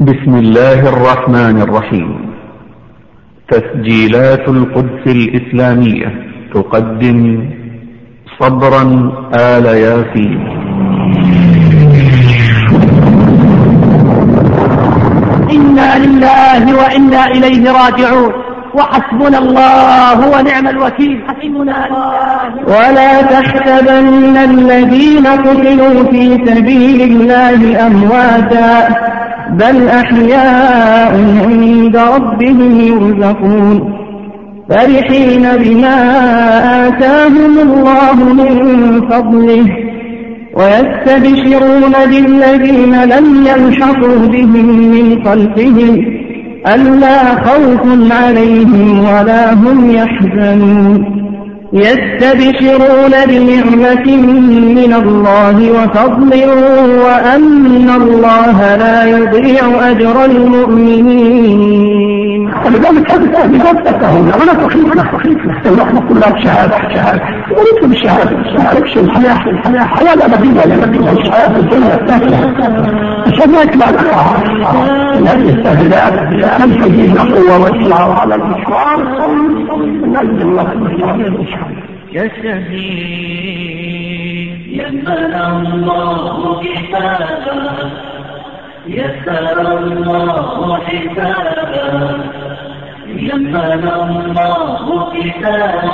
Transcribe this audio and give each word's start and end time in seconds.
بسم 0.00 0.34
الله 0.34 0.88
الرحمن 0.88 1.62
الرحيم 1.62 2.10
تسجيلات 3.50 4.48
القدس 4.48 5.04
الإسلامية 5.06 6.08
تقدم 6.54 7.50
صبرا 8.40 8.84
آل 9.34 9.66
ياسين 9.66 10.38
إنا 15.56 15.88
لله 16.06 16.62
وإنا 16.80 17.26
إليه 17.26 17.72
راجعون 17.72 18.32
وحسبنا 18.74 19.38
الله 19.38 20.18
ونعم 20.32 20.68
الوكيل 20.68 21.22
حسبنا 21.28 21.86
الله 21.86 22.42
ولا 22.66 23.22
تحسبن 23.22 24.36
الذين 24.36 25.26
قتلوا 25.26 26.02
في 26.10 26.24
سبيل 26.46 27.00
الله 27.10 27.86
أمواتا. 27.86 28.88
بل 29.52 29.88
أحياء 29.88 31.12
عند 31.46 31.96
ربهم 31.96 32.80
يرزقون 32.80 33.98
فرحين 34.68 35.42
بما 35.56 35.96
آتاهم 36.88 37.58
الله 37.58 38.14
من 38.14 39.00
فضله 39.10 39.66
ويستبشرون 40.54 41.92
بالذين 42.10 43.04
لم 43.04 43.46
يلحقوا 43.46 44.26
بهم 44.26 44.66
من 44.90 45.24
خلفهم 45.24 46.04
ألا 46.66 47.44
خوف 47.44 48.12
عليهم 48.12 48.98
ولا 48.98 49.54
هم 49.54 49.90
يحزنون 49.90 51.17
يستبشرون 51.72 53.12
بنعمة 53.28 54.16
من 54.78 54.92
الله 55.02 55.56
وفضل 55.70 56.32
وأن 57.04 57.90
الله 57.90 58.76
لا 58.76 59.04
يضيع 59.04 59.90
أجر 59.90 60.24
المؤمنين. 60.24 62.17
ولذلك 62.68 63.10
هذه 63.10 63.24
الآية 63.24 63.72
تفهمنا 63.72 64.36
ولا 64.36 64.54
تخيف 64.54 64.84
ولا 64.84 65.02
تخيف 65.02 65.38
نحن 65.78 65.96
كلها 66.08 66.40
شهادة 66.44 66.76
شهادة. 66.94 67.22
وليس 67.50 67.78
بالشهادة 67.82 68.36
بالشهادة 68.36 68.78
الحياة 69.00 69.50
الحياة 69.50 69.84
حياة. 69.84 70.14
لا 70.14 70.26
نبيل 70.26 70.54
لا 70.54 70.76
نبيل 70.86 71.08
الحياة 71.08 71.48
في 71.48 71.60
الدنيا 71.60 71.94
الشهادة 73.26 73.52
ما 73.76 73.84
لها 73.84 74.22
هذه 75.32 75.48
التهديدات 75.50 76.14
لم 76.60 76.70
تجيب 76.82 77.16
قوة 77.16 77.54
وإطلاع 77.62 78.20
على 78.20 78.34
الأشرار 78.34 78.98
نجد 80.04 80.40
الله 80.40 80.66
يا 82.12 82.28
شهيد 82.42 83.78
يمن 84.66 85.34
الله 85.34 86.62
كتابا 86.62 87.28
يسر 88.86 89.56
الله 89.78 90.78
حسابا. 90.86 92.37
يمن 93.18 93.56
الله 93.56 95.12
كتابا. 95.12 95.88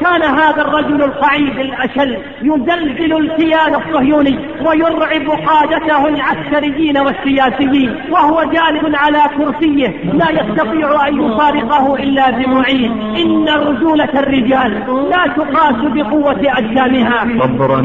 كان 0.00 0.22
هذا 0.22 0.62
الرجل 0.62 1.02
القعيد 1.02 1.58
الأشل 1.58 2.16
يزلزل 2.42 3.16
الكيان 3.16 3.74
الصهيوني 3.74 4.38
ويرعب 4.66 5.28
قادته 5.46 6.08
العسكريين 6.08 6.98
والسياسيين 6.98 7.94
وهو 8.10 8.42
جالب 8.42 8.94
على 8.94 9.18
كرسيه 9.36 9.88
لا 10.12 10.30
يستطيع 10.30 11.08
أن 11.08 11.22
يفارقه 11.22 11.94
إلا 11.94 12.30
بمعين. 12.30 12.92
إن 13.16 13.48
رجولة 13.48 14.08
الرجال 14.14 14.72
لا 15.10 15.26
تقاس 15.36 15.76
بقوة 15.94 16.40
أجسامها. 16.44 17.26
صبرا 17.40 17.80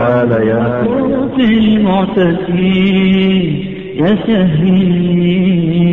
آل 0.00 0.32
يا 0.48 0.82
في 1.36 1.58
المعتدين. 1.58 3.69
يا 4.00 4.16
شهيد 4.26 5.90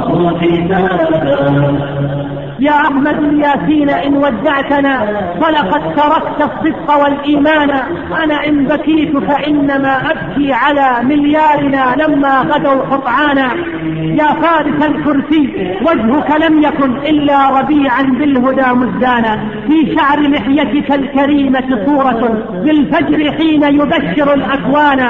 كتابا. 0.41 2.24
يا 2.61 2.73
أحمد 2.73 3.19
الياسين 3.19 3.91
إن 3.91 4.17
ودعتنا 4.17 5.07
فلقد 5.41 5.83
تركت 5.97 6.41
الصدق 6.41 7.03
والإيمان. 7.03 7.71
أنا 8.25 8.47
إن 8.47 8.65
بكيت 8.65 9.17
فإنما 9.17 9.97
أبكي 10.11 10.53
على 10.53 11.09
مليارنا 11.09 11.85
لما 12.03 12.41
غدوا 12.41 12.83
قطعانا. 12.83 13.49
يا 14.21 14.27
فارس 14.43 14.87
الكرسي 14.87 15.75
وجهك 15.83 16.41
لم 16.41 16.63
يكن 16.63 16.97
إلا 16.97 17.61
ربيعا 17.61 18.03
بالهدى 18.03 18.73
مزدانا. 18.73 19.39
في 19.69 19.97
شعر 19.97 20.21
لحيتك 20.21 20.93
الكريمة 20.93 21.85
صورة 21.87 22.23
بالفجر 22.65 23.33
حين 23.33 23.63
يبشر 23.63 24.35
الأكوان. 24.35 25.01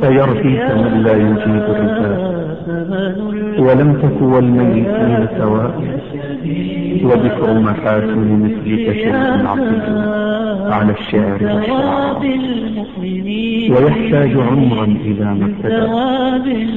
سيرثيك 0.00 0.70
من 0.76 1.02
لا 1.04 1.12
يجيب 1.12 1.62
الرسالة 1.68 2.44
ولم 3.58 3.92
تك 4.02 4.22
والميتين 4.22 5.28
سواء. 5.38 5.72
وذكر 7.04 7.48
محاسن 7.60 8.28
مثلك 8.44 8.92
شيء 8.92 9.16
عظيم 9.46 9.82
على 10.72 10.92
الشعر 10.92 11.38
ويحتاج 13.70 14.32
عمرا 14.36 14.86
إذا 15.04 15.24
ما 15.24 15.46
ابتدى 15.46 15.86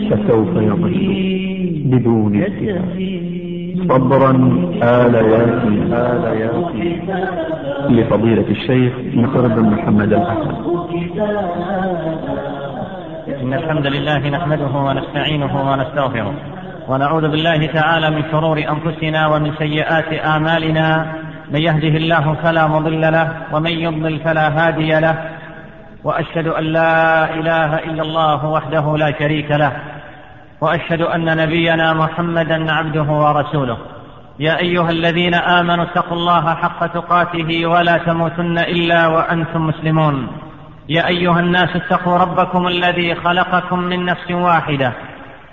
فسوف 0.09 0.56
يضل 0.56 0.95
بدون 1.85 2.44
ابتداء 2.44 3.28
صبرا 3.90 4.31
آل 4.84 5.16
ياسين 5.16 5.94
آل 5.94 6.24
ياسين 6.41 7.00
لفضيلة 7.89 8.50
الشيخ 8.50 8.94
نصر 9.16 9.47
بن 9.47 9.63
محمد 9.69 10.13
الحسن. 10.13 10.51
إن 13.41 13.53
الحمد 13.53 13.88
لله 13.88 14.29
نحمده 14.29 14.74
ونستعينه 14.88 15.72
ونستغفره. 15.72 16.56
ونعوذ 16.88 17.22
بالله 17.22 17.66
تعالى 17.66 18.09
من 18.09 18.24
شرور 18.31 18.58
أنفسنا 18.58 19.28
ومن 19.28 19.52
سيئات 19.59 20.14
آمالنا. 20.14 21.14
من 21.52 21.62
يهده 21.62 21.88
الله 21.88 22.36
فلا 22.44 22.68
مضل 22.68 23.02
له 23.02 23.34
ومن 23.52 23.72
يضلل 23.72 24.20
فلا 24.20 24.48
هادي 24.48 25.00
له. 25.00 25.16
وأشهد 26.03 26.48
أن 26.48 26.64
لا 26.64 27.34
إله 27.34 27.80
إلا 27.80 28.02
الله 28.02 28.46
وحده 28.46 28.98
لا 28.98 29.20
شريك 29.20 29.52
له. 29.52 29.72
وأشهد 30.62 31.02
أن 31.02 31.38
نبينا 31.38 31.94
محمدا 31.94 32.74
عبده 32.74 33.04
ورسوله. 33.04 33.78
يا 34.40 34.59
أيها 34.59 34.90
الذين 34.90 35.34
آمنوا 35.34 35.84
اتقوا 35.84 36.18
الله 36.18 36.54
حق 36.56 36.86
تقاته 36.86 37.66
ولا 37.66 37.98
تموتن 37.98 38.58
إلا 38.58 39.08
وأنتم 39.08 39.68
مسلمون. 39.68 40.28
يا 40.90 41.08
أيها 41.08 41.40
الناس 41.40 41.75
اتقوا 41.75 42.18
ربكم 42.18 42.68
الذي 42.68 43.16
خلقكم 43.16 43.80
من 43.80 44.06
نفس 44.06 44.31
واحدة. 44.31 44.94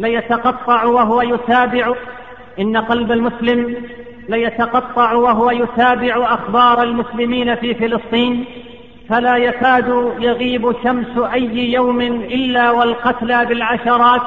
ليتقطع 0.00 0.84
وهو 0.84 1.22
يتابع. 1.22 1.94
إن 2.58 2.76
قلب 2.76 3.12
المسلم 3.12 3.76
ليتقطع 4.28 5.12
وهو 5.12 5.50
يتابع 5.50 6.34
أخبار 6.34 6.82
المسلمين 6.82 7.54
في 7.54 7.74
فلسطين. 7.74 8.44
فلا 9.08 9.36
يكاد 9.36 10.14
يغيب 10.20 10.74
شمس 10.84 11.18
أي 11.34 11.72
يوم 11.72 12.00
إلا 12.00 12.70
والقتلى 12.70 13.46
بالعشرات. 13.46 14.22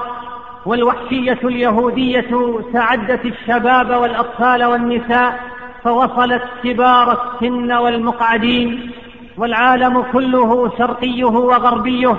والوحشية 0.66 1.40
اليهودية 1.44 2.60
تعدت 2.74 3.26
الشباب 3.26 3.90
والأطفال 4.02 4.64
والنساء 4.64 5.40
فوصلت 5.84 6.44
كبار 6.64 7.12
السن 7.12 7.72
والمقعدين. 7.72 8.92
والعالم 9.38 10.02
كله 10.02 10.78
شرقيه 10.78 11.26
وغربيه 11.26 12.18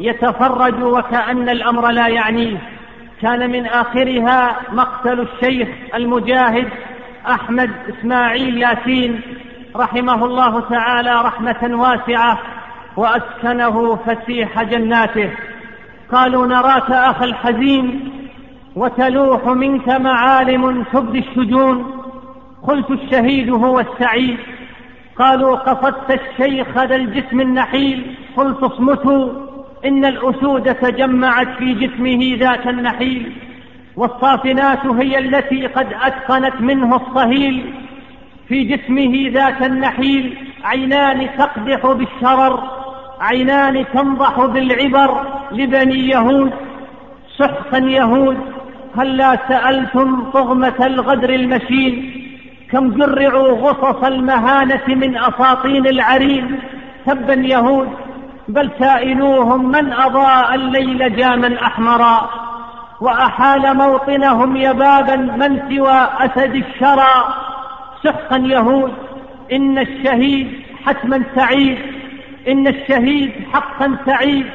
يتفرج 0.00 0.82
وكأن 0.82 1.48
الأمر 1.48 1.90
لا 1.90 2.08
يعنيه. 2.08 2.74
كان 3.22 3.50
من 3.50 3.66
آخرها 3.66 4.56
مقتل 4.72 5.20
الشيخ 5.20 5.68
المجاهد 5.94 6.68
أحمد 7.26 7.70
إسماعيل 7.88 8.58
ياسين 8.58 9.20
رحمه 9.76 10.24
الله 10.24 10.60
تعالى 10.60 11.22
رحمة 11.22 11.80
واسعة 11.80 12.38
وأسكنه 12.96 13.96
فسيح 13.96 14.62
جناته. 14.62 15.30
قالوا 16.12 16.46
نراك 16.46 16.90
أخ 16.90 17.22
الحزين 17.22 18.10
وتلوح 18.76 19.46
منك 19.46 19.88
معالم 19.88 20.84
تبدي 20.92 21.18
الشجون. 21.18 22.02
قلت 22.62 22.90
الشهيد 22.90 23.50
هو 23.50 23.80
السعيد. 23.80 24.38
قالوا 25.18 25.56
قصدت 25.56 26.10
الشيخ 26.10 26.78
ذا 26.78 26.96
الجسم 26.96 27.40
النحيل. 27.40 28.16
قلت 28.36 28.62
اصمتوا. 28.62 29.43
إن 29.84 30.04
الأسود 30.04 30.74
تجمعت 30.74 31.48
في 31.58 31.74
جسمه 31.74 32.36
ذات 32.38 32.66
النحيل 32.66 33.32
والصافنات 33.96 34.86
هي 34.86 35.18
التي 35.18 35.66
قد 35.66 35.86
أتقنت 36.02 36.60
منه 36.60 36.96
الصهيل. 36.96 37.74
في 38.48 38.64
جسمه 38.64 39.30
ذات 39.32 39.62
النحيل 39.62 40.36
عينان 40.64 41.28
تقدح 41.38 41.86
بالشرر 41.86 42.62
عينان 43.20 43.84
تنضح 43.94 44.44
بالعبر 44.44 45.26
لبني 45.52 46.08
يهود. 46.08 46.52
سحقا 47.38 47.78
يهود 47.78 48.38
هلا 48.98 49.38
سألتم 49.48 50.30
طغمة 50.30 50.86
الغدر 50.86 51.30
المشين؟ 51.30 52.10
كم 52.70 52.90
جرعوا 52.90 53.48
غصص 53.48 54.04
المهانة 54.04 54.82
من 54.88 55.16
أساطين 55.16 55.86
العرين؟ 55.86 56.58
تبا 57.06 57.34
يهود 57.34 57.88
بل 58.48 58.70
سائلوهم 58.78 59.68
من 59.68 59.92
أضاء 59.92 60.54
الليل 60.54 61.16
جاما 61.16 61.56
أحمرا 61.62 62.30
وأحال 63.00 63.76
موطنهم 63.76 64.56
يبابا 64.56 65.16
من 65.16 65.62
سوى 65.68 66.08
أسد 66.18 66.54
الشرى. 66.54 67.34
سحقا 68.04 68.36
يهود 68.36 68.92
إن 69.52 69.78
الشهيد 69.78 70.52
حتما 70.86 71.22
سعيد 71.36 71.78
إن 72.48 72.66
الشهيد 72.66 73.32
حقا 73.52 73.96
سعيد. 74.06 74.46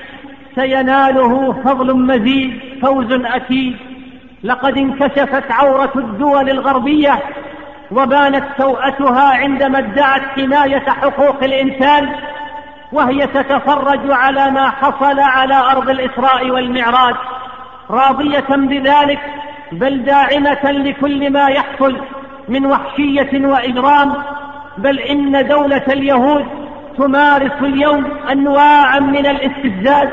سيناله 0.56 1.53
فضل 1.53 1.97
مزيد 1.97 2.59
فوز 2.81 3.12
أكيد. 3.12 3.77
لقد 4.44 4.77
انكشفت 4.77 5.51
عورة 5.51 5.91
الدول 5.95 6.50
الغربية 6.50 7.19
وبانت 7.91 8.44
سوءتها 8.57 9.38
عندما 9.38 9.80
ادعت 9.80 10.21
حماية 10.21 10.80
حقوق 10.89 11.44
الإنسان. 11.44 12.09
وهي 12.91 13.27
تتفرج 13.27 14.00
على 14.12 14.51
ما 14.51 14.69
حصل 14.69 15.19
على 15.19 15.56
أرض 15.56 15.89
الإسراء 15.89 16.50
والمعراج 16.50 17.15
راضية 17.89 18.47
بذلك 18.50 19.19
بل 19.71 20.03
داعمة 20.03 20.71
لكل 20.71 21.30
ما 21.30 21.47
يحصل 21.47 21.97
من 22.47 22.65
وحشية 22.65 23.47
وإجرام 23.47 24.13
بل 24.77 25.00
إن 25.00 25.47
دولة 25.47 25.83
اليهود 25.88 26.45
تمارس 26.97 27.51
اليوم 27.62 28.06
أنواعا 28.31 29.00
من 29.00 29.25
الاستفزاز 29.25 30.09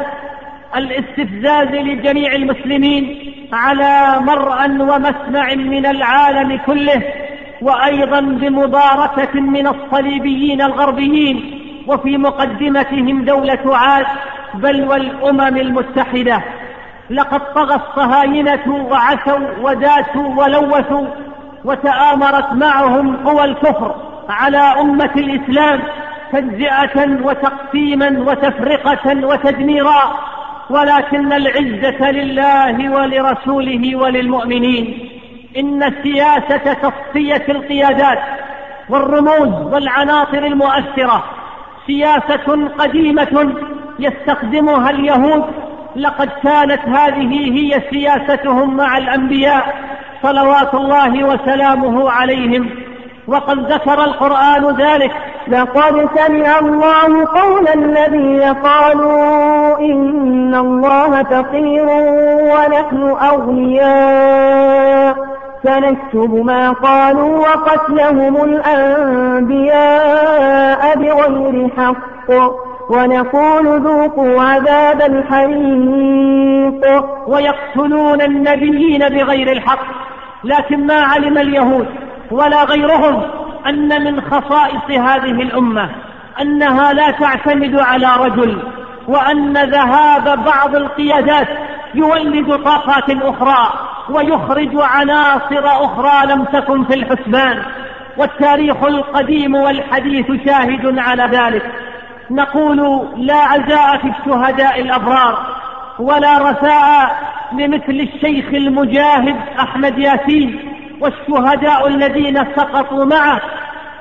الاستفزاز 0.76 1.69
لجميع 1.69 2.32
المسلمين 2.34 3.32
على 3.52 4.20
مرأى 4.20 4.69
ومسمع 4.81 5.55
من 5.55 5.87
العالم 5.87 6.61
كله 6.67 7.02
وأيضا 7.62 8.20
بمباركة 8.20 9.40
من 9.40 9.67
الصليبيين 9.67 10.62
الغربيين. 10.62 11.56
وفي 11.87 12.17
مقدمتهم 12.17 13.25
دولة 13.25 13.77
عاد 13.77 14.06
بل 14.55 14.85
والأمم 14.88 15.56
المتحدة. 15.56 16.43
لقد 17.11 17.55
طغى 17.55 17.75
الصهاينة 17.75 18.87
وعسوا 18.91 19.49
وداسوا 19.61 20.35
ولوثوا 20.37 21.06
وتآمرت 21.65 22.53
معهم 22.53 23.17
قوى 23.17 23.44
الكفر 23.44 23.94
على 24.29 24.59
أمة 24.59 25.11
الإسلام 25.17 25.81
تجزئة 26.33 27.23
وتقسيما 27.23 28.25
وتفرقة 28.31 29.27
وتدميرا. 29.27 30.12
ولكن 30.71 31.33
العزة 31.33 32.11
لله 32.11 32.91
ولرسوله 32.91 33.97
وللمؤمنين. 33.97 35.09
إن 35.56 35.93
سياسة 36.03 36.73
تصفية 36.73 37.44
القيادات 37.49 38.19
والرموز 38.88 39.73
والعناصر 39.73 40.38
المؤثرة. 40.38 41.25
سياسة 41.87 42.69
قديمة 42.79 43.55
يستخدمها 43.99 44.91
اليهود 44.91 45.44
لقد 45.97 46.29
كانت 46.43 46.81
هذه 46.88 47.59
هي 47.59 47.83
سياستهم 47.91 48.77
مع 48.77 48.99
الأنبياء 48.99 49.75
صلوات 50.23 50.75
الله 50.75 51.25
وسلامه 51.25 52.11
عليهم. 52.11 52.71
وقد 53.27 53.73
ذكر 53.73 54.05
القرآن 54.05 54.77
ذلك 54.77 55.12
لقد 55.49 56.09
سمع 56.17 56.59
الله 56.59 57.27
قول 57.27 57.69
الذين 57.69 58.43
قالوا 58.43 59.79
إن 59.79 60.55
الله 60.55 61.23
فقير 61.23 61.88
ونحن 62.53 63.17
أغنياء. 63.23 65.17
سنكتب 65.62 66.44
ما 66.44 66.73
قالوا 66.73 67.38
وقتلهم 67.38 68.44
الأنبياء 68.44 69.79
بغير 70.99 71.69
حق 71.76 72.31
ونقول 72.91 73.81
ذوقوا 73.81 74.43
عذاب 74.43 75.03
الحريق. 75.03 76.47
ويقتلون 77.26 78.23
النبيين 78.23 79.08
بغير 79.08 79.53
الحق 79.53 79.87
لكن 80.44 80.87
ما 80.87 81.00
علم 81.00 81.38
اليهود 81.38 81.87
ولا 82.31 82.64
غيرهم 82.64 83.23
أن 83.67 84.05
من 84.05 84.20
خصائص 84.20 84.91
هذه 84.91 85.43
الأمة 85.43 85.91
أنها 86.41 86.93
لا 86.93 87.11
تعتمد 87.11 87.81
على 87.81 88.09
رجل 88.20 88.59
وأن 89.09 89.52
ذهاب 89.52 90.44
بعض 90.44 90.76
القيادات 90.76 91.49
يولد 91.94 92.65
طاقات 92.65 93.11
أخرى 93.11 93.73
ويخرج 94.11 94.71
عناصر 94.75 95.67
أخرى 95.67 96.27
لم 96.27 96.44
تكن 96.44 96.85
في 96.85 96.94
الحسبان 96.94 97.62
والتاريخ 98.17 98.85
القديم 98.85 99.55
والحديث 99.55 100.27
شاهد 100.47 100.99
على 100.99 101.23
ذلك. 101.23 101.73
نقول 102.31 103.09
لا 103.17 103.37
عزاء 103.37 103.99
في 103.99 104.12
الشهداء 104.19 104.81
الأبرار 104.81 105.47
ولا 105.99 106.50
رثاء 106.50 107.17
لمثل 107.53 108.09
الشيخ 108.12 108.47
المجاهد 108.47 109.37
أحمد 109.61 109.99
ياسين 109.99 110.73
والشهداء 111.00 111.88
الذين 111.88 112.37
سقطوا 112.56 113.05
معه. 113.05 113.41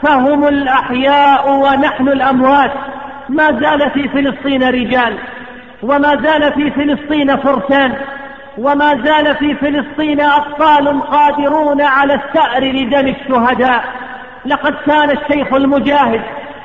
فهم 0.04 0.48
الأحياء 0.48 1.50
ونحن 1.50 2.08
الأموات. 2.08 2.72
ما 3.30 3.52
زال 3.52 3.92
في 3.92 4.08
فلسطين 4.08 4.64
رجال. 4.64 5.18
وما 5.86 6.16
زال 6.16 6.54
في 6.54 6.72
فلسطين 6.72 7.38
فرسان 7.38 7.94
وما 8.58 8.96
زال 9.06 9.36
في 9.36 9.56
فلسطين 9.56 10.22
أبطال 10.22 11.02
قادرون 11.02 11.82
على 11.82 12.14
الثأر 12.14 12.64
لدم 12.64 13.08
الشهداء. 13.08 13.84
لقد 14.46 14.76
كان 14.86 15.10
الشيخ 15.10 15.54
المجاهد 15.54 16.22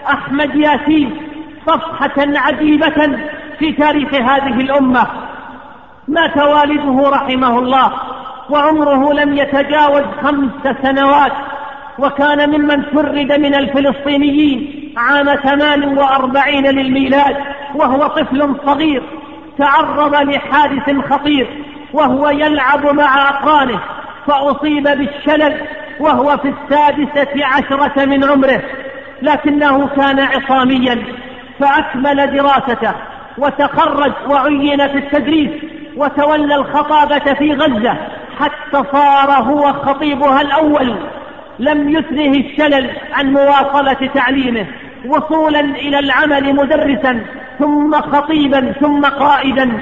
أحمد 0.09 0.55
ياسين 0.55 1.17
صفحة 1.67 2.13
عجيبة 2.19 3.19
في 3.59 3.73
تاريخ 3.73 4.15
هذه 4.15 4.61
الأمة. 4.61 5.07
مات 6.09 6.37
والده 6.37 7.11
رحمه 7.11 7.59
الله 7.59 7.93
وعمره 8.51 9.13
لم 9.13 9.37
يتجاوز 9.37 10.05
خمس 10.23 10.77
سنوات 10.83 11.33
وكان 11.99 12.51
ممن 12.51 12.83
فرد 12.83 13.33
من 13.33 13.55
الفلسطينيين 13.55 14.93
عام 14.97 15.35
ثمان 15.35 15.99
وأربعين 15.99 16.67
للميلاد. 16.67 17.37
وهو 17.75 18.07
طفل 18.07 18.57
صغير 18.67 19.03
تعرض 19.59 20.15
لحادث 20.15 20.91
خطير 21.11 21.47
وهو 21.93 22.29
يلعب 22.29 22.87
مع 22.87 23.29
أقرانه 23.29 23.81
فأصيب 24.27 24.83
بالشلل 24.83 25.61
وهو 26.01 26.37
في 26.37 26.49
السادسة 26.49 27.47
عشرة 27.47 28.05
من 28.05 28.25
عمره 28.25 28.63
لكنه 29.23 29.89
كان 29.89 30.21
عصاميا 30.21 31.03
فأكمل 31.61 32.37
دراسته 32.37 32.93
وتخرج 33.39 34.13
وعين 34.29 34.89
في 34.89 34.99
التدريس 34.99 35.51
وتولى 35.97 36.55
الخطابة 36.55 37.35
في 37.35 37.53
غزة 37.53 37.97
حتى 38.39 38.85
صار 38.93 39.31
هو 39.31 39.73
خطيبها 39.73 40.41
الأول. 40.41 40.95
لم 41.59 41.89
يثره 41.89 42.31
الشلل 42.31 42.91
عن 43.13 43.33
مواصلة 43.33 44.11
تعليمه 44.15 44.67
وصولا 45.07 45.61
إلى 45.61 45.99
العمل 45.99 46.55
مدرسا. 46.55 47.21
ثم 47.61 47.95
خطيبا 47.95 48.73
ثم 48.73 49.05
قائدا. 49.05 49.81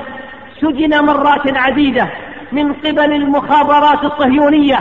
سجن 0.60 1.04
مرات 1.04 1.56
عديدة 1.56 2.08
من 2.52 2.72
قبل 2.72 3.12
المخابرات 3.12 4.04
الصهيونية 4.04 4.78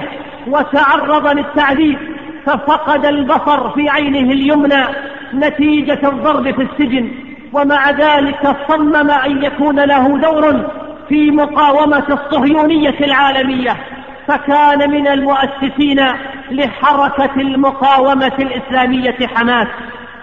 وتعرض 0.47 1.27
للتعذيب 1.27 1.97
ففقد 2.45 3.05
البصر 3.05 3.69
في 3.69 3.89
عينه 3.89 4.31
اليمنى 4.31 4.83
نتيجة 5.33 5.99
الضرب 6.03 6.51
في 6.51 6.61
السجن. 6.61 7.11
ومع 7.53 7.89
ذلك 7.89 8.55
صمم 8.67 9.11
أن 9.11 9.43
يكون 9.43 9.79
له 9.79 10.17
دور 10.17 10.69
في 11.09 11.31
مقاومة 11.31 12.03
الصهيونية 12.09 12.99
العالمية. 13.01 13.75
فكان 14.27 14.91
من 14.91 15.07
المؤسسين 15.07 16.07
لحركة 16.51 17.35
المقاومة 17.41 18.33
الإسلامية 18.39 19.27
حماس. 19.35 19.67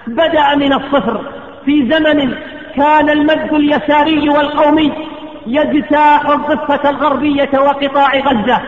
بدأ 0.06 0.54
من 0.54 0.72
الصفر. 0.72 1.20
في 1.64 1.90
زمن 1.90 2.34
كان 2.76 3.10
المد 3.10 3.54
اليساري 3.54 4.28
والقومي 4.28 4.92
يجتاح 5.46 6.26
الضفة 6.26 6.90
الغربية 6.90 7.50
وقطاع 7.54 8.16
غزة 8.16 8.60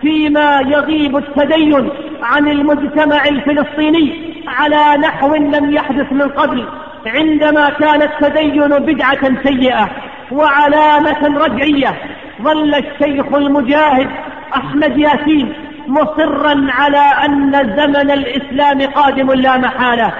فيما 0.00 0.60
يغيب 0.60 1.16
التدين 1.16 1.90
عن 2.22 2.48
المجتمع 2.48 3.24
الفلسطيني 3.24 4.34
على 4.46 4.98
نحو 4.98 5.34
لم 5.34 5.72
يحدث 5.72 6.12
من 6.12 6.28
قبل 6.28 6.64
عندما 7.06 7.70
كان 7.70 8.02
التدين 8.02 8.68
بدعة 8.68 9.42
سيئة 9.42 9.90
وعلامة 10.32 11.38
رجعية 11.38 11.94
ظل 12.42 12.74
الشيخ 12.74 13.34
المجاهد 13.34 14.08
أحمد 14.54 14.98
ياسين 14.98 15.52
مصرا 15.88 16.66
على 16.70 17.04
أن 17.24 17.52
زمن 17.76 18.10
الإسلام 18.10 18.82
قادم 18.82 19.32
لا 19.32 19.58
محالة. 19.58 20.12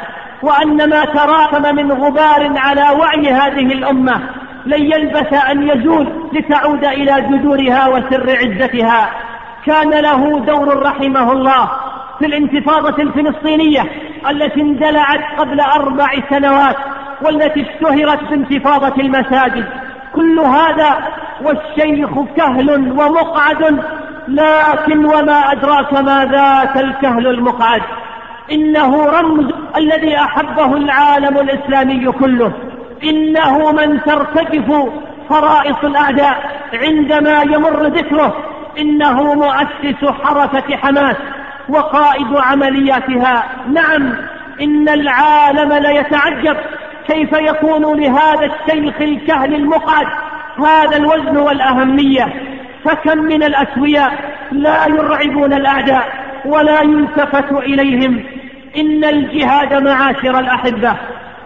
وأن 0.43 0.91
ما 0.91 1.05
تراكم 1.05 1.77
من 1.77 1.93
غبار 1.93 2.53
على 2.57 3.01
وعي 3.01 3.31
هذه 3.31 3.73
الأمة 3.73 4.21
لن 4.67 4.83
يلبث 4.83 5.33
أن 5.33 5.69
يزول 5.69 6.31
لتعود 6.33 6.85
إلى 6.85 7.21
جذورها 7.21 7.89
وسر 7.89 8.31
عزتها. 8.31 9.11
كان 9.67 9.91
له 9.91 10.39
دور 10.39 10.83
رحمه 10.83 11.33
الله 11.33 11.71
في 12.19 12.27
الانتفاضة 12.27 13.03
الفلسطينية 13.03 13.83
التي 14.31 14.61
اندلعت 14.61 15.21
قبل 15.39 15.61
أربع 15.61 16.09
سنوات 16.31 16.77
والتي 17.23 17.61
اشتهرت 17.61 18.25
بانتفاضة 18.31 19.03
المساجد. 19.03 19.65
كل 20.15 20.39
هذا 20.41 20.99
والشيخ 21.43 22.11
كهل 22.37 22.71
ومقعد 22.71 23.81
لكن 24.29 25.05
وما 25.05 25.53
أدراك 25.53 25.93
ما 25.93 26.25
ذاك 26.25 26.77
الكهل 26.77 27.27
المقعد. 27.27 27.83
إنه 28.53 29.07
رمز 29.07 29.53
الذي 29.77 30.17
أحبه 30.17 30.77
العالم 30.77 31.39
الإسلامي 31.39 32.13
كله. 32.13 32.53
إنه 33.05 33.73
من 33.73 34.01
ترتجف 34.03 34.91
فرائص 35.29 35.85
الأعداء 35.85 36.61
عندما 36.75 37.43
يمر 37.43 37.87
ذكره. 37.87 38.37
إنه 38.79 39.35
مؤسس 39.35 40.05
حركة 40.23 40.77
حماس 40.77 41.17
وقائد 41.69 42.37
عملياتها. 42.37 43.45
نعم 43.73 44.15
إن 44.61 44.89
العالم 44.89 45.73
ليتعجب 45.73 46.57
كيف 47.09 47.33
يكون 47.33 48.01
لهذا 48.01 48.45
الشيخ 48.45 48.95
الكهل 49.01 49.55
المقعد 49.55 50.07
هذا 50.59 50.97
الوزن 50.97 51.37
والأهمية. 51.37 52.27
فكم 52.85 53.19
من 53.19 53.43
الأسوياء 53.43 54.13
لا 54.53 54.87
يرعبون 54.87 55.53
الأعداء 55.53 56.09
ولا 56.45 56.81
يلتفت 56.81 57.53
إليهم. 57.53 58.25
إن 58.77 59.05
الجهاد 59.05 59.83
معاشر 59.83 60.39
الأحبة. 60.39 60.97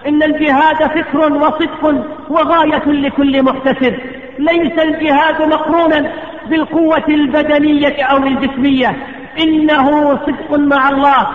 إن 0.06 0.22
الجهاد 0.22 0.76
فكر 0.76 1.32
وصدق 1.32 2.04
وغاية 2.30 2.86
لكل 2.86 3.42
محتسب. 3.42 3.94
ليس 4.38 4.78
الجهاد 4.78 5.42
مقرونا 5.42 6.12
بالقوة 6.46 7.04
البدنية 7.08 8.02
أو 8.02 8.16
الجسمية. 8.16 8.96
إنه 9.40 10.18
صدق 10.26 10.58
مع 10.58 10.88
الله. 10.88 11.26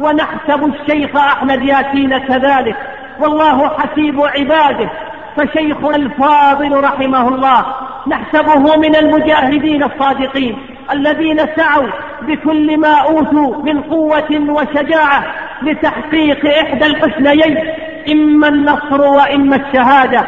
ونحسب 0.00 0.74
الشيخ 0.74 1.16
أحمد 1.16 1.62
ياسين 1.62 2.18
كذلك. 2.18 2.76
والله 3.20 3.68
حسيب 3.68 4.20
عباده. 4.20 4.90
فشيخنا 5.36 5.96
الفاضل 5.96 6.84
رحمه 6.84 7.28
الله. 7.28 7.64
نحسبه 8.06 8.76
من 8.76 8.96
المجاهدين 8.96 9.82
الصادقين. 9.82 10.58
الذين 10.92 11.40
سعوا 11.56 11.88
بكل 12.26 12.80
ما 12.80 12.94
أوتوا 12.94 13.62
من 13.62 13.80
قوة 13.82 14.40
وشجاعة 14.48 15.24
لتحقيق 15.62 16.58
إحدى 16.60 16.86
الحسنيين 16.86 17.58
إما 18.12 18.48
النصر 18.48 19.00
وإما 19.00 19.56
الشهادة. 19.56 20.26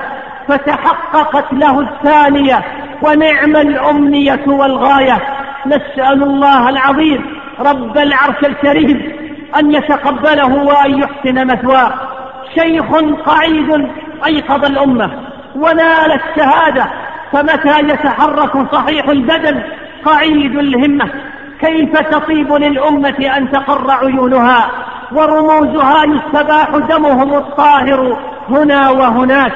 فتحققت 0.48 1.52
له 1.52 1.80
الثانية 1.80 2.64
ونعم 3.02 3.56
الأمنية 3.56 4.44
والغاية. 4.46 5.18
نسأل 5.66 6.22
الله 6.22 6.68
العظيم 6.68 7.26
رب 7.60 7.98
العرش 7.98 8.44
الكريم 8.44 9.12
أن 9.58 9.74
يتقبله 9.74 10.54
وأن 10.54 10.98
يحسن 10.98 11.46
مثواه. 11.46 11.92
شيخ 12.54 12.86
قعيد 13.26 13.88
أيقظ 14.26 14.64
الأمة 14.64 15.10
ونال 15.56 16.12
الشهادة 16.12 16.86
فمتى 17.32 17.80
يتحرك 17.80 18.72
صحيح 18.72 19.08
البدن 19.08 19.62
قعيد 20.04 20.58
الهمة. 20.58 21.10
كيف 21.60 21.98
تطيب 21.98 22.52
للأمة 22.52 23.36
أن 23.36 23.50
تقر 23.50 23.90
عيونها 23.90 24.70
ورموزها 25.12 26.04
يستباح 26.04 26.70
دمهم 26.70 27.34
الطاهر 27.34 28.18
هنا 28.48 28.90
وهناك. 28.90 29.52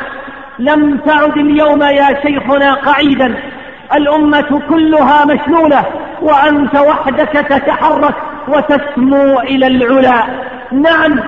لم 0.58 0.96
تعد 0.96 1.36
اليوم 1.36 1.82
يا 1.82 2.22
شيخنا 2.22 2.74
قعيدا. 2.74 3.34
الأمة 3.94 4.62
كلها 4.68 5.24
مشلولة 5.24 5.84
وأنت 6.22 6.76
وحدك 6.76 7.32
تتحرك 7.32 8.14
وتسمو 8.48 9.40
إلى 9.40 9.66
العلا. 9.66 10.22
نعم 10.72 11.20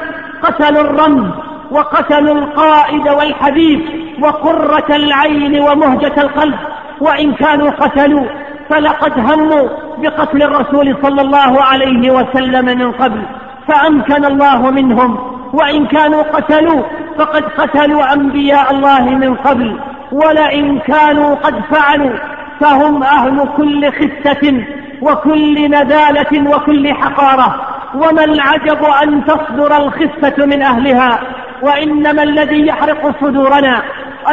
قتلوا 0.42 0.80
الرمز 0.80 1.30
وقتلوا 1.70 2.34
القائد 2.34 3.08
والحبيب 3.08 3.80
وقرة 4.22 4.96
العين 4.96 5.60
ومهجة 5.60 6.20
القلب. 6.20 6.58
وإن 7.00 7.34
كانوا 7.34 7.70
قتلوا 7.70 8.26
فلقد 8.70 9.18
هموا 9.18 9.68
بقتل 9.98 10.42
الرسول 10.42 10.96
صلى 11.02 11.22
الله 11.22 11.62
عليه 11.62 12.10
وسلم 12.10 12.64
من 12.64 12.92
قبل 12.92 13.22
فأمكن 13.68 14.24
الله 14.24 14.70
منهم 14.70 15.18
وإن 15.52 15.86
كانوا 15.86 16.22
قتلوا 16.22 16.82
فقد 17.18 17.44
قتلوا 17.44 18.12
أنبياء 18.12 18.70
الله 18.74 19.10
من 19.10 19.34
قبل 19.34 19.80
ولئن 20.12 20.78
كانوا 20.78 21.34
قد 21.34 21.54
فعلوا 21.70 22.12
فهم 22.60 23.02
أهل 23.02 23.48
كل 23.56 23.92
خسة 23.92 24.64
وكل 25.02 25.70
نذالة 25.70 26.50
وكل 26.56 26.94
حقارة 26.94 27.66
وما 27.94 28.24
العجب 28.24 28.84
أن 29.02 29.24
تصدر 29.24 29.76
الخسة 29.76 30.46
من 30.46 30.62
أهلها 30.62 31.20
وإنما 31.62 32.22
الذي 32.22 32.66
يحرق 32.66 33.20
صدورنا 33.20 33.82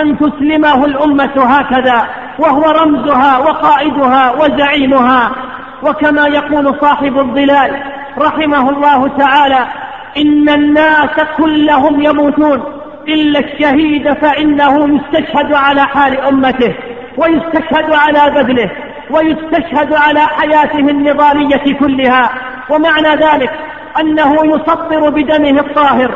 أن 0.01 0.17
تسلمه 0.19 0.85
الأمة 0.85 1.31
هكذا. 1.35 2.07
وهو 2.39 2.61
رمزها 2.61 3.37
وقائدها 3.37 4.31
وزعيمها. 4.31 5.31
وكما 5.83 6.27
يقول 6.27 6.75
صاحب 6.81 7.19
الظلال 7.19 7.83
رحمه 8.17 8.69
الله 8.69 9.07
تعالى 9.07 9.67
إن 10.17 10.49
الناس 10.49 11.15
كلهم 11.37 12.01
يموتون 12.01 12.63
إلا 13.07 13.39
الشهيد 13.39 14.13
فإنه 14.13 14.95
يستشهد 14.95 15.53
على 15.53 15.81
حال 15.81 16.21
أمته 16.21 16.75
ويستشهد 17.17 17.93
على 17.93 18.33
بذله 18.35 18.71
ويستشهد 19.11 19.93
على 19.93 20.19
حياته 20.19 20.79
النضالية 20.79 21.73
كلها. 21.79 22.29
ومعنى 22.69 23.09
ذلك 23.09 23.51
أنه 23.99 24.35
يسطر 24.45 25.09
بدمه 25.09 25.59
الطاهر 25.59 26.11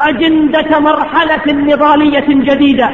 أجندة 0.00 0.78
مرحلة 0.78 1.52
نضالية 1.52 2.26
جديدة. 2.28 2.90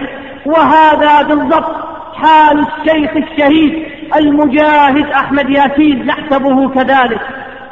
وهذا 0.47 1.23
بالضبط 1.23 1.90
حال 2.23 2.59
الشيخ 2.59 3.11
الشهيد 3.17 3.87
المجاهد 4.17 5.07
أحمد 5.07 5.51
ياسين 5.51 6.07
نحسبه 6.07 6.69
كذلك 6.69 7.21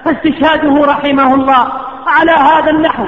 فاستشهاده 0.05 0.85
رحمه 0.85 1.35
الله. 1.35 1.73
على 2.07 2.31
هذا 2.31 2.71
النحو 2.71 3.07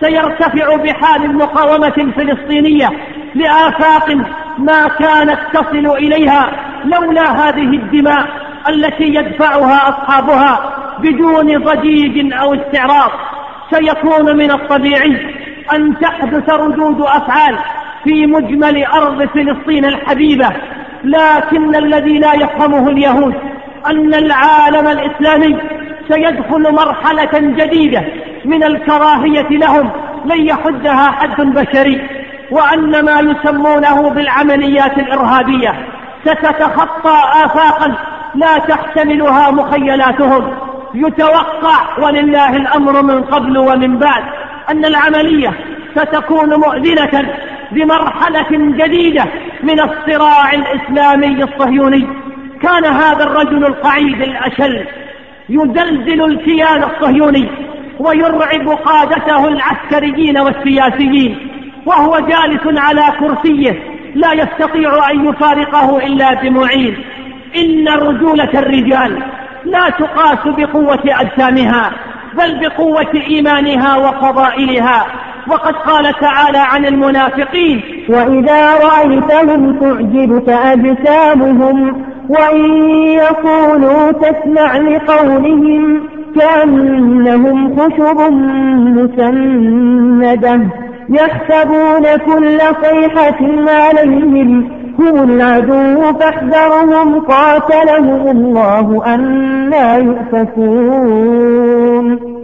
سيرتفع 0.00 0.76
بحال 0.76 1.24
المقاومة 1.24 1.92
الفلسطينية 1.98 2.90
لآفاق 3.34 4.10
ما 4.58 4.88
كانت 4.88 5.38
تصل 5.52 5.96
إليها 5.96 6.50
لولا 6.84 7.48
هذه 7.48 7.76
الدماء 7.76 8.26
التي 8.68 9.14
يدفعها 9.14 9.88
أصحابها 9.88 10.74
بدون 10.98 11.58
ضجيج 11.64 12.32
أو 12.32 12.54
استعراض. 12.54 13.10
سيكون 13.70 14.36
من 14.36 14.50
الطبيعي 14.50 15.34
أن 15.72 15.98
تحدث 15.98 16.50
ردود 16.50 17.00
أفعال 17.00 17.58
في 18.04 18.26
مجمل 18.26 18.84
أرض 18.84 19.28
فلسطين 19.28 19.84
الحبيبة 19.84 20.48
لكن 21.04 21.76
الذي 21.76 22.18
لا 22.18 22.34
يفهمه 22.34 22.88
اليهود 22.88 23.34
أن 23.86 24.14
العالم 24.14 24.86
الإسلامي 24.86 25.58
سيدخل 26.08 26.72
مرحلة 26.72 27.30
جديدة 27.32 28.04
من 28.44 28.64
الكراهية 28.64 29.48
لهم 29.48 29.90
لن 30.24 30.46
يحدها 30.46 31.10
حد 31.10 31.40
بشري. 31.40 32.08
وأن 32.50 33.04
ما 33.04 33.20
يسمونه 33.20 34.10
بالعمليات 34.10 34.98
الإرهابية 34.98 35.74
ستتخطى 36.24 37.22
آفاقا 37.44 37.94
لا 38.34 38.58
تحتملها 38.58 39.50
مخيلاتهم. 39.50 40.54
يتوقع 40.94 41.98
ولله 41.98 42.56
الأمر 42.56 43.02
من 43.02 43.22
قبل 43.22 43.58
ومن 43.58 43.98
بعد 43.98 44.22
أن 44.70 44.84
العملية 44.84 45.52
ستكون 45.96 46.54
مؤذنة. 46.54 47.34
بمرحلة 47.72 48.48
جديدة 48.50 49.24
من 49.62 49.80
الصراع 49.80 50.52
الإسلامي 50.52 51.44
الصهيوني. 51.44 52.06
كان 52.62 52.84
هذا 52.84 53.24
الرجل 53.24 53.66
القعيد 53.66 54.22
الأشل 54.22 54.86
يزلزل 55.48 56.24
الكيان 56.24 56.84
الصهيوني 56.84 57.48
ويرعب 57.98 58.68
قادته 58.68 59.48
العسكريين 59.48 60.38
والسياسيين 60.38 61.48
وهو 61.86 62.18
جالس 62.18 62.80
على 62.80 63.04
كرسيه 63.20 63.82
لا 64.14 64.32
يستطيع 64.32 65.10
أن 65.10 65.28
يفارقه 65.28 66.06
إلا 66.06 66.34
بمعين. 66.34 67.04
إن 67.56 67.88
رجولة 67.88 68.50
الرجال 68.54 69.22
لا 69.64 69.90
تقاس 69.90 70.38
بقوة 70.44 71.02
أجسامها 71.04 71.92
بل 72.34 72.60
بقوة 72.60 73.14
إيمانها 73.14 73.96
وفضائلها. 73.96 75.06
وقد 75.50 75.74
قال 75.74 76.14
تعالى 76.20 76.58
عن 76.58 76.86
المنافقين. 76.86 77.82
وإذا 78.08 78.74
رأيتهم 78.74 79.80
تعجبك 79.80 80.48
أجسامهم 80.48 82.08
وإن 82.28 82.90
يقولوا 83.10 84.12
تسمع 84.12 84.76
لقولهم 84.76 86.00
كأنهم 86.40 87.76
خشب 87.78 88.32
مسندة 88.98 90.60
يحسبون 91.10 92.16
كل 92.16 92.58
صيحة 92.82 93.40
عليهم 93.68 94.78
هم 94.98 95.30
العدو 95.30 96.12
فاحذرهم 96.18 97.20
قاتلهم 97.20 98.28
الله 98.28 98.86
أنا 99.14 99.96
يؤفكون. 99.96 101.38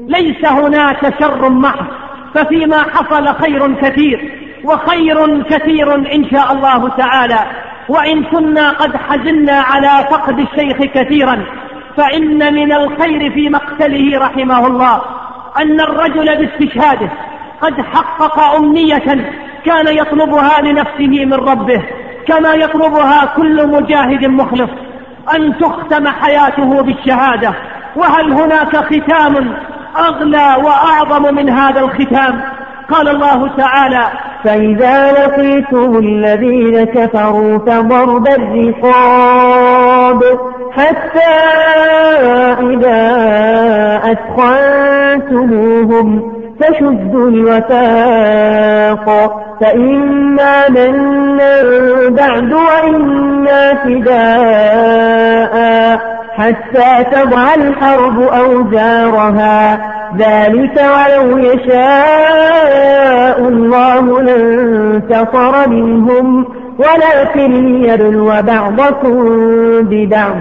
ليس 0.09 0.45
هناك 0.45 1.15
شر 1.21 1.49
محض. 1.51 2.04
ففيما 2.35 2.83
حصل 2.83 3.35
خير 3.35 3.75
كثير 3.75 4.39
وخير 4.65 5.43
كثير 5.43 5.95
إن 5.95 6.31
شاء 6.31 6.53
الله 6.53 6.89
تعالى. 6.89 7.39
وإن 7.89 8.25
كنا 8.25 8.71
قد 8.71 8.97
حزنا 8.97 9.53
على 9.53 10.09
فقد 10.11 10.39
الشيخ 10.39 10.77
كثيرا 10.77 11.45
فإن 11.97 12.55
من 12.55 12.73
الخير 12.73 13.33
في 13.33 13.49
مقتله 13.49 14.19
رحمه 14.19 14.67
الله 14.67 15.03
أن 15.59 15.81
الرجل 15.81 16.37
باستشهاده 16.37 17.11
قد 17.61 17.81
حقق 17.81 18.39
أمنية 18.41 19.33
كان 19.65 19.87
يطلبها 19.87 20.61
لنفسه 20.63 21.25
من 21.25 21.35
ربه 21.35 21.83
كما 22.27 22.55
يطلبها 22.55 23.25
كل 23.37 23.69
مجاهد 23.69 24.25
مخلص 24.25 24.71
أن 25.35 25.59
تختم 25.59 26.09
حياته 26.09 26.83
بالشهادة. 26.83 27.55
وهل 27.97 28.33
هناك 28.33 28.77
ختام 28.77 29.57
أغلى 29.99 30.57
وأعظم 30.65 31.35
من 31.35 31.51
هذا 31.51 31.81
الختام. 31.81 32.41
قال 32.91 33.09
الله 33.09 33.57
تعالى 33.57 34.07
فإذا 34.45 35.13
لقيتم 35.13 35.99
الذين 35.99 36.85
كفروا 36.85 37.59
فضرب 37.59 38.29
الرقاب 38.29 40.23
حتى 40.73 41.35
إذا 42.61 43.01
أثخنتموهم 45.25 46.33
فشدوا 46.61 47.29
الوثاق. 47.31 49.07
فإما 49.61 50.69
منا 50.69 51.63
بعد 52.09 52.53
وإما 52.53 53.75
فداء. 53.75 55.55
حتى 56.37 57.05
تضع 57.13 57.55
الحرب 57.55 58.23
أوزارها. 58.23 59.79
ذلك 60.19 60.77
ولو 60.77 61.39
يشاء 61.39 63.49
الله 63.49 64.23
لانتصر 64.23 65.69
منهم. 65.69 66.47
ولكن 66.79 67.53
ليبلو 67.53 68.27
بعضكم 68.27 69.25
ببعض. 69.83 70.37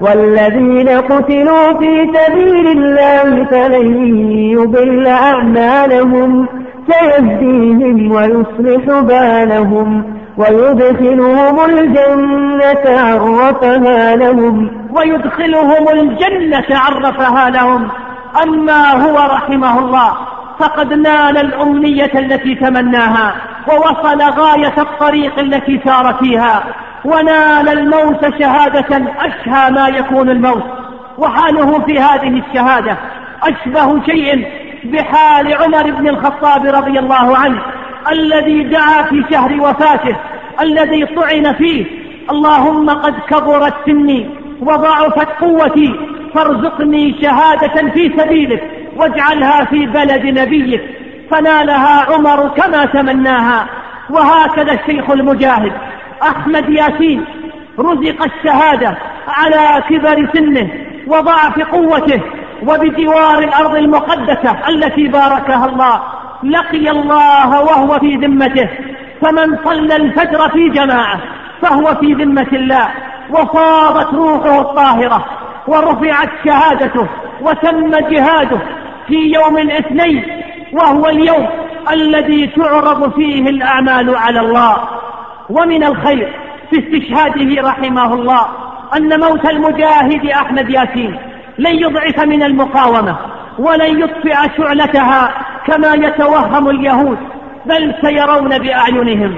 والذين 0.00 0.88
قتلوا 0.88 1.78
في 1.78 2.10
سبيل 2.14 2.66
الله 2.66 3.44
فلن 3.44 4.18
يضل 4.28 5.06
أعمالهم. 5.06 6.46
سيهديهم 6.90 8.12
ويصلح 8.12 9.00
بالهم. 9.00 10.04
ويدخلهم 10.36 11.64
الجنة 11.64 13.00
عرفها 13.00 14.16
لهم. 14.16 14.70
ويدخلهم 14.90 15.88
الجنة 15.88 16.64
عرفها 16.70 17.50
لهم. 17.50 17.88
أما 18.42 18.92
هو 18.92 19.16
رحمه 19.16 19.78
الله 19.78 20.12
فقد 20.58 20.92
نال 20.92 21.38
الأمنية 21.38 22.10
التي 22.14 22.54
تمناها 22.54 23.34
ووصل 23.68 24.22
غاية 24.22 24.74
الطريق 24.78 25.38
التي 25.38 25.80
سار 25.84 26.14
فيها 26.14 26.64
ونال 27.04 27.68
الموت 27.68 28.38
شهادة 28.40 29.12
أشهى 29.18 29.70
ما 29.70 29.88
يكون 29.88 30.30
الموت. 30.30 30.64
وحاله 31.18 31.78
في 31.78 32.00
هذه 32.00 32.42
الشهادة 32.48 32.96
أشبه 33.42 34.06
شيء 34.06 34.46
بحال 34.84 35.54
عمر 35.62 35.90
بن 35.90 36.08
الخطاب 36.08 36.66
رضي 36.66 36.98
الله 36.98 37.36
عنه. 37.38 37.60
الذي 38.10 38.62
دعا 38.62 39.02
في 39.02 39.24
شهر 39.30 39.60
وفاته 39.60 40.16
الذي 40.60 41.06
طعن 41.06 41.52
فيه. 41.52 41.84
اللهم 42.30 42.90
قد 42.90 43.14
كبرت 43.28 43.74
سني 43.86 44.30
وضعفت 44.60 45.28
قوتي 45.40 45.94
فارزقني 46.34 47.14
شهادة 47.22 47.90
في 47.90 48.12
سبيلك 48.18 48.62
واجعلها 48.96 49.64
في 49.64 49.86
بلد 49.86 50.26
نبيك. 50.26 50.82
فنالها 51.30 52.12
عمر 52.12 52.48
كما 52.48 52.84
تمناها. 52.84 53.66
وهكذا 54.10 54.72
الشيخ 54.72 55.10
المجاهد 55.10 55.72
أحمد 56.22 56.68
ياسين 56.68 57.24
رزق 57.78 58.24
الشهادة 58.24 58.96
على 59.28 59.82
كبر 59.88 60.28
سنه 60.34 60.70
وضعف 61.06 61.60
قوته 61.60 62.20
وبجوار 62.62 63.38
الأرض 63.38 63.76
المقدسة 63.76 64.68
التي 64.68 65.08
باركها 65.08 65.66
الله. 65.66 66.02
لقي 66.44 66.90
الله 66.90 67.62
وهو 67.62 67.98
في 67.98 68.16
ذمته 68.16 68.68
فمن 69.22 69.58
صلى 69.64 69.96
الفجر 69.96 70.48
في 70.48 70.68
جماعة 70.68 71.20
فهو 71.62 71.94
في 71.94 72.14
ذمة 72.14 72.48
الله 72.52 72.88
وفاضت 73.30 74.14
روحه 74.14 74.60
الطاهرة 74.60 75.24
ورفعت 75.66 76.30
شهادته 76.44 77.08
وتم 77.40 77.90
جهاده 77.90 78.58
في 79.06 79.14
يوم 79.14 79.58
الاثنين 79.58 80.24
وهو 80.72 81.08
اليوم 81.08 81.48
الذي 81.90 82.46
تعرض 82.46 83.14
فيه 83.14 83.48
الأعمال 83.48 84.16
على 84.16 84.40
الله. 84.40 84.76
ومن 85.50 85.84
الخير 85.84 86.32
في 86.70 86.78
استشهاده 86.78 87.68
رحمه 87.68 88.14
الله 88.14 88.46
أن 88.96 89.20
موت 89.20 89.50
المجاهد 89.50 90.26
أحمد 90.26 90.70
ياسين 90.70 91.18
لن 91.58 91.78
يضعف 91.78 92.20
من 92.20 92.42
المقاومة 92.42 93.16
ولن 93.58 94.00
يطفئ 94.02 94.36
شعلتها 94.56 95.30
كما 95.66 95.94
يتوهم 95.94 96.68
اليهود 96.70 97.18
بل 97.66 97.94
سيرون 98.02 98.58
بأعينهم 98.58 99.34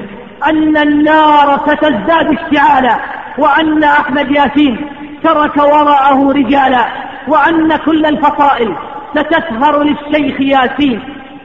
أن 0.46 0.76
النار 0.76 1.60
ستزداد 1.66 2.38
اشتعالا 2.38 2.96
وأن 3.38 3.84
أحمد 3.84 4.30
ياسين 4.30 4.86
ترك 5.24 5.56
وراءه 5.56 6.32
رجالا 6.32 6.86
وأن 7.28 7.76
كل 7.76 8.06
الفصائل 8.06 8.74
ستسهر 9.16 9.82
للشيخ 9.82 10.40
ياسين. 10.40 11.00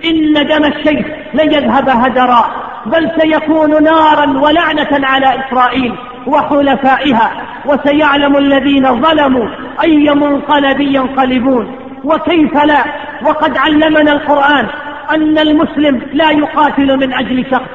إن 0.06 0.34
دم 0.34 0.66
الشيخ 0.66 1.06
لن 1.34 1.54
يذهب 1.54 1.90
هدرا 1.90 2.46
بل 2.86 3.12
سيكون 3.20 3.84
نارا 3.84 4.40
ولعنة 4.40 5.08
على 5.08 5.46
إسرائيل 5.46 5.94
وحلفائها 6.28 7.32
وسيعلم 7.66 8.38
الذين 8.38 9.02
ظلموا 9.02 9.48
أي 9.84 10.10
منقلب 10.10 10.82
ينقلبون. 10.82 11.76
وكيف 12.04 12.54
لا؟ 12.64 12.84
وقد 13.26 13.58
علمنا 13.58 14.12
القرآن 14.12 14.68
أن 15.12 15.38
المسلم 15.38 16.02
لا 16.14 16.32
يقاتل 16.32 16.98
من 16.98 17.14
أجل 17.14 17.46
شخص 17.52 17.70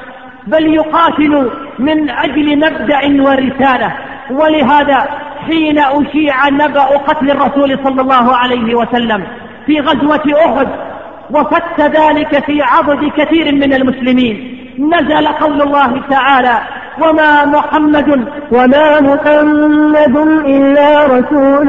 بل 0.46 0.74
يقاتل 0.74 1.50
من 1.78 2.10
أجل 2.10 2.56
مبدأ 2.56 3.22
ورسالة. 3.22 3.92
ولهذا 4.30 5.08
حين 5.46 5.78
أشيع 5.78 6.48
نبأ 6.48 6.82
قتل 6.82 7.30
الرسول 7.30 7.78
صلى 7.84 8.02
الله 8.02 8.36
عليه 8.36 8.74
وسلم 8.74 9.26
في 9.66 9.80
غزوة 9.80 10.22
أحد 10.46 10.68
وفت 11.30 11.80
ذلك 11.80 12.44
في 12.44 12.62
عضد 12.62 13.12
كثير 13.16 13.54
من 13.54 13.74
المسلمين. 13.74 14.56
نزل 14.78 15.26
قول 15.28 15.62
الله 15.62 16.02
تعالى 16.10 16.60
وما 17.02 17.44
محمد 17.44 18.24
وما 18.52 19.00
محمد 19.00 20.16
إلا 20.46 21.06
رسول 21.06 21.68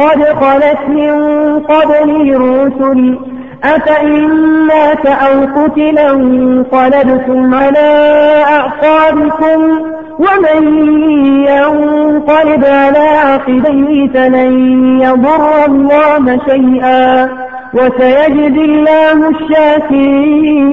قد 0.00 0.22
خلت 0.24 0.80
من 0.88 1.14
قبله 1.60 2.36
الرسل. 2.36 3.18
أفإن 3.64 4.28
مات 4.66 5.06
أو 5.06 5.62
قتل 5.62 5.98
انقلبتم 5.98 7.54
على 7.54 7.88
أعقابكم 8.48 9.80
ومن 10.18 10.62
ينقلب 11.46 12.64
على 12.64 13.08
عقبيه 13.08 14.08
فلن 14.08 14.52
يضر 15.00 15.64
الله 15.66 16.40
شيئا. 16.48 17.28
وسيجزي 17.74 18.64
الله 18.64 19.28
الشاكرين. 19.28 20.66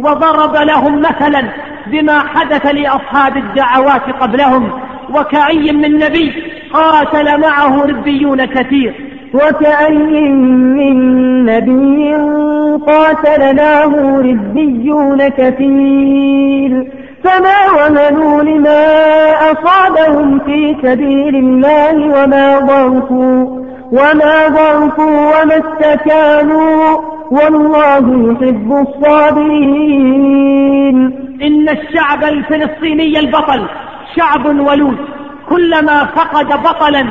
وضرب 0.00 0.56
لهم 0.56 0.98
مثلا 1.00 1.42
بما 1.86 2.18
حدث 2.18 2.66
لأصحاب 2.66 3.36
الدعوات 3.36 4.02
قبلهم 4.20 4.70
وكأي 5.14 5.72
من 5.72 5.98
نبي 5.98 6.32
قاتل 6.72 7.40
معه 7.40 7.86
ربيون 7.86 8.44
كثير. 8.44 8.94
وكأي 9.34 10.28
من 10.28 11.44
نبي 11.44 12.14
قاتل 12.86 13.56
معه 13.56 14.18
ربيون 14.18 15.28
كثير. 15.28 16.86
فما 17.24 17.70
وهنوا 17.76 18.42
لما 18.42 18.82
أصابهم 19.52 20.38
في 20.38 20.76
سبيل 20.82 21.36
الله 21.36 21.94
وما 21.96 22.58
ضعفوا 22.58 23.64
وما 23.92 24.48
ضعفوا 24.48 25.42
وما 25.42 25.56
استكانوا. 25.58 27.13
والله 27.30 28.32
يحب 28.32 28.86
الصابرين. 28.88 30.16
إن 31.42 31.68
الشعب 31.68 32.24
الفلسطيني 32.24 33.18
البطل 33.18 33.66
شعب 34.16 34.46
ولود. 34.46 34.98
كلما 35.48 36.04
فقد 36.04 36.46
بطلا 36.46 37.06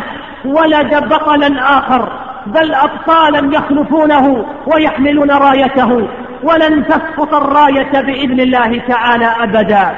ولد 0.46 0.96
بطلا 1.10 1.78
آخر. 1.78 2.10
بل 2.48 2.74
أبطالا 2.74 3.56
يخلفونه 3.58 4.46
ويحملون 4.76 5.32
رايته. 5.32 6.08
ولن 6.44 6.88
تسقط 6.88 7.34
الراية 7.34 8.02
بإذن 8.02 8.40
الله 8.40 8.82
تعالى 8.88 9.26
أبدا. 9.26 9.92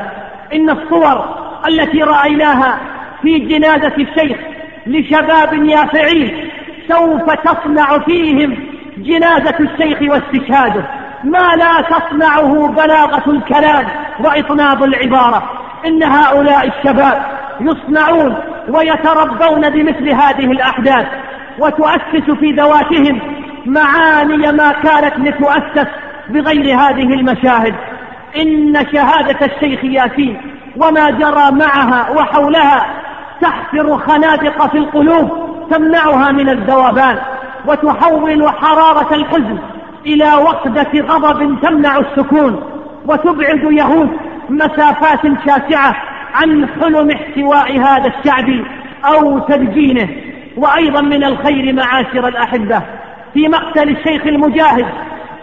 إن 0.54 0.70
الصور 0.70 1.26
التي 1.68 2.04
رأيناها 2.04 2.80
في 3.22 3.40
جنازة 3.40 3.94
الشيخ 3.98 4.38
لشباب 4.88 5.54
يافعين 5.54 6.50
سوف 6.88 7.30
تصنع 7.34 7.98
فيهم 7.98 8.58
جنازة 8.98 9.56
الشيخ 9.60 9.98
واستشهاده. 10.02 10.86
ما 11.24 11.56
لا 11.56 11.82
تصنعه 11.82 12.68
بلاغة 12.68 13.32
الكلام 13.32 13.86
وإطناب 14.20 14.84
العبارة. 14.84 15.52
إن 15.86 16.04
هؤلاء 16.04 16.68
الشباب 16.68 17.22
يصنعون 17.62 18.36
ويتربون 18.70 19.70
بمثل 19.70 20.10
هذه 20.10 20.52
الأحداث 20.52 21.08
وتؤسس 21.60 22.32
في 22.40 22.52
ذواتهم 22.52 23.20
معاني 23.66 24.52
ما 24.52 24.72
كانت 24.72 25.14
لتؤسس 25.18 25.88
بغير 26.30 26.76
هذه 26.76 27.14
المشاهد. 27.14 27.76
إن 28.38 28.86
شهادة 28.94 29.46
الشيخ 29.46 29.84
ياسين 29.84 30.42
وما 30.78 31.10
جرى 31.10 31.52
معها 31.52 32.10
وحولها 32.12 32.86
تحفر 33.42 33.98
خنادق 33.98 34.72
في 34.72 34.78
القلوب 34.78 35.30
تمنعها 35.72 36.32
من 36.32 36.50
الذوبان. 36.50 37.18
وتحول 37.68 38.50
حرارة 38.50 39.16
الحزن 39.16 39.58
إلى 40.06 40.34
وقدة 40.34 40.92
غضب 41.02 41.62
تمنع 41.62 41.98
السكون 41.98 42.64
وتبعد 43.06 43.64
يهود 43.64 44.10
مسافات 44.50 45.22
شاسعة 45.46 45.96
عن 46.34 46.68
حلم 46.82 47.12
احتواء 47.12 47.80
هذا 47.80 48.08
الشعب 48.08 48.50
أو 49.06 49.40
تدجينه. 49.40 50.10
وأيضا 50.58 51.02
من 51.02 51.24
الخير 51.24 51.74
معاشر 51.74 52.28
الأحبة 52.28 52.82
في 53.34 53.48
مقتل 53.48 53.90
الشيخ 53.90 54.28
المجاهد 54.28 54.86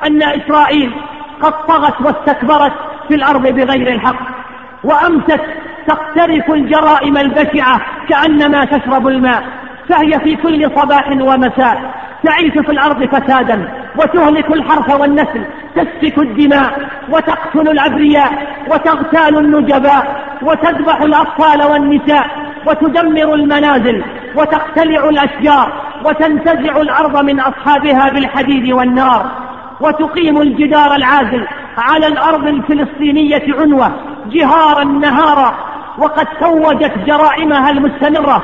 أن 0.07 0.23
إسرائيل 0.23 0.93
قد 1.43 1.53
طغت 1.67 2.01
واستكبرت 2.01 2.73
في 3.09 3.15
الأرض 3.15 3.49
بغير 3.49 3.89
الحق 3.89 4.17
وأمست 4.85 5.41
تقترف 5.87 6.51
الجرائم 6.51 7.17
البشعة 7.17 7.81
كأنما 8.09 8.65
تشرب 8.65 9.09
الماء. 9.09 9.43
فهي 9.89 10.21
في 10.21 10.37
كل 10.37 10.71
صباح 10.77 11.09
ومساء 11.09 11.95
تعيش 12.25 12.53
في 12.53 12.73
الأرض 12.73 13.05
فسادا 13.05 13.69
وتهلك 13.97 14.51
الحرث 14.51 15.01
والنسل 15.01 15.45
تسفك 15.77 16.19
الدماء 16.19 16.89
وتقتل 17.09 17.69
الأبرياء 17.69 18.57
وتغتال 18.71 19.39
النجباء 19.39 20.23
وتذبح 20.43 21.01
الأطفال 21.01 21.63
والنساء 21.63 22.27
وتدمر 22.67 23.35
المنازل 23.35 24.05
وتقتلع 24.37 25.09
الأشجار 25.09 25.73
وتنتزع 26.05 26.81
الأرض 26.81 27.25
من 27.25 27.41
أصحابها 27.41 28.11
بالحديد 28.11 28.73
والنار 28.73 29.27
وتقيم 29.81 30.43
الجدار 30.43 30.95
العازل 30.95 31.47
على 31.79 32.07
الأرض 32.07 32.47
الفلسطينية 32.47 33.45
عنوة 33.59 33.93
جهارا 34.27 34.85
نهارا 34.85 35.55
وقد 35.99 36.27
توجت 36.41 36.93
جرائمها 37.07 37.71
المستمرة 37.71 38.43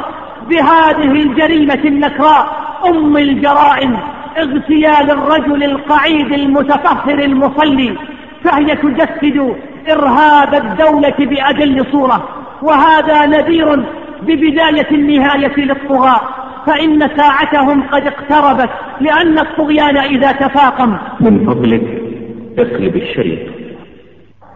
بهذه 0.48 1.12
الجريمة 1.12 1.80
النكراء 1.84 2.46
أم 2.86 3.16
الجرائم 3.16 3.96
اغتيال 4.38 5.10
الرجل 5.10 5.64
القعيد 5.64 6.32
المتطهر 6.32 7.18
المصلي 7.18 7.94
فهي 8.44 8.76
تجسد 8.76 9.56
إرهاب 9.90 10.54
الدولة 10.54 11.14
بأجل 11.18 11.86
صورة. 11.92 12.28
وهذا 12.62 13.26
نذير 13.26 13.84
ببداية 14.22 14.90
النهاية 14.90 15.56
للطغاة. 15.56 16.20
فإن 16.66 17.08
ساعتهم 17.16 17.82
قد 17.82 18.06
اقتربت 18.06 18.70
لأن 19.00 19.38
الطغيان 19.38 19.96
إذا 19.96 20.32
تفاقم. 20.32 20.96
من 21.20 21.46
فضلك 21.46 22.02
اقلب 22.58 22.96
الشريط. 22.96 23.38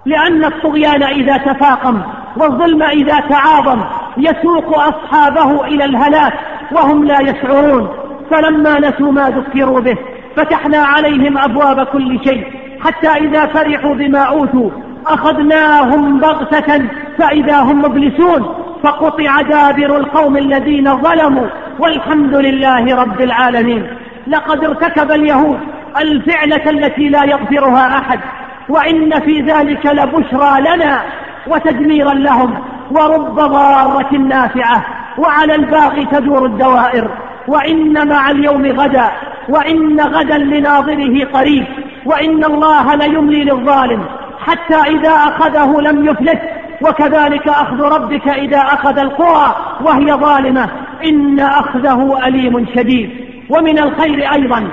لأن 0.07 0.45
الطغيان 0.45 1.03
إذا 1.03 1.37
تفاقم 1.37 2.03
والظلم 2.37 2.83
إذا 2.83 3.21
تعاظم 3.21 3.83
يسوق 4.17 4.79
أصحابه 4.79 5.65
إلى 5.65 5.85
الهلاك 5.85 6.33
وهم 6.73 7.05
لا 7.05 7.21
يشعرون. 7.21 7.89
فلما 8.31 8.81
نسوا 8.81 9.13
ما 9.13 9.31
ذكروا 9.31 9.81
به 9.81 9.97
فتحنا 10.37 10.79
عليهم 10.79 11.39
أبواب 11.39 11.87
كل 11.87 12.21
شيء. 12.25 12.47
حتى 12.81 13.09
إذا 13.09 13.47
فرحوا 13.47 13.95
بما 13.95 14.19
أوتوا 14.19 14.71
أخذناهم 15.07 16.21
بغتة. 16.21 16.83
فإذا 17.19 17.61
هم 17.61 17.83
مبلسون 17.83 18.55
فقطع 18.83 19.41
دابر 19.43 19.97
القوم 19.97 20.37
الذين 20.37 20.97
ظلموا. 20.97 21.47
والحمد 21.79 22.35
لله 22.35 23.03
رب 23.03 23.21
العالمين. 23.21 23.87
لقد 24.27 24.65
ارتكب 24.65 25.11
اليهود 25.11 25.59
الفعلة 26.01 26.71
التي 26.71 27.09
لا 27.09 27.25
يغفرها 27.25 27.99
أحد. 27.99 28.21
وإن 28.69 29.21
في 29.21 29.41
ذلك 29.41 29.87
لبشرى 29.87 30.61
لنا 30.61 31.01
وتدميرا 31.47 32.15
لهم. 32.15 32.55
ورب 32.93 33.35
ضارة 33.35 34.17
نافعة 34.17 34.85
وعلى 35.19 35.55
الباغي 35.55 36.05
تدور 36.05 36.47
الدوائر 36.47 37.11
وإن 37.49 38.09
مع 38.09 38.31
اليوم 38.31 38.67
غدا 38.67 39.11
وإن 39.49 40.01
غدا 40.01 40.39
لناظره 40.39 41.25
قريب 41.25 41.65
وإن 42.07 42.45
الله 42.45 42.95
ليملي 42.95 43.45
للظالم 43.45 44.05
حتى 44.47 44.75
إذا 44.75 45.11
أخذه 45.11 45.81
لم 45.81 46.07
يفلت 46.07 46.41
وكذلك 46.83 47.49
أخذ 47.49 47.81
ربك 47.81 48.29
إذا 48.29 48.59
أخذ 48.59 48.99
القرى 48.99 49.57
وهي 49.81 50.13
ظالمة 50.13 50.69
إن 51.05 51.41
أخذه 51.41 52.27
أليم 52.27 52.67
شديد 52.75 53.11
ومن 53.51 53.79
الخير 53.79 54.33
أيضا 54.33 54.69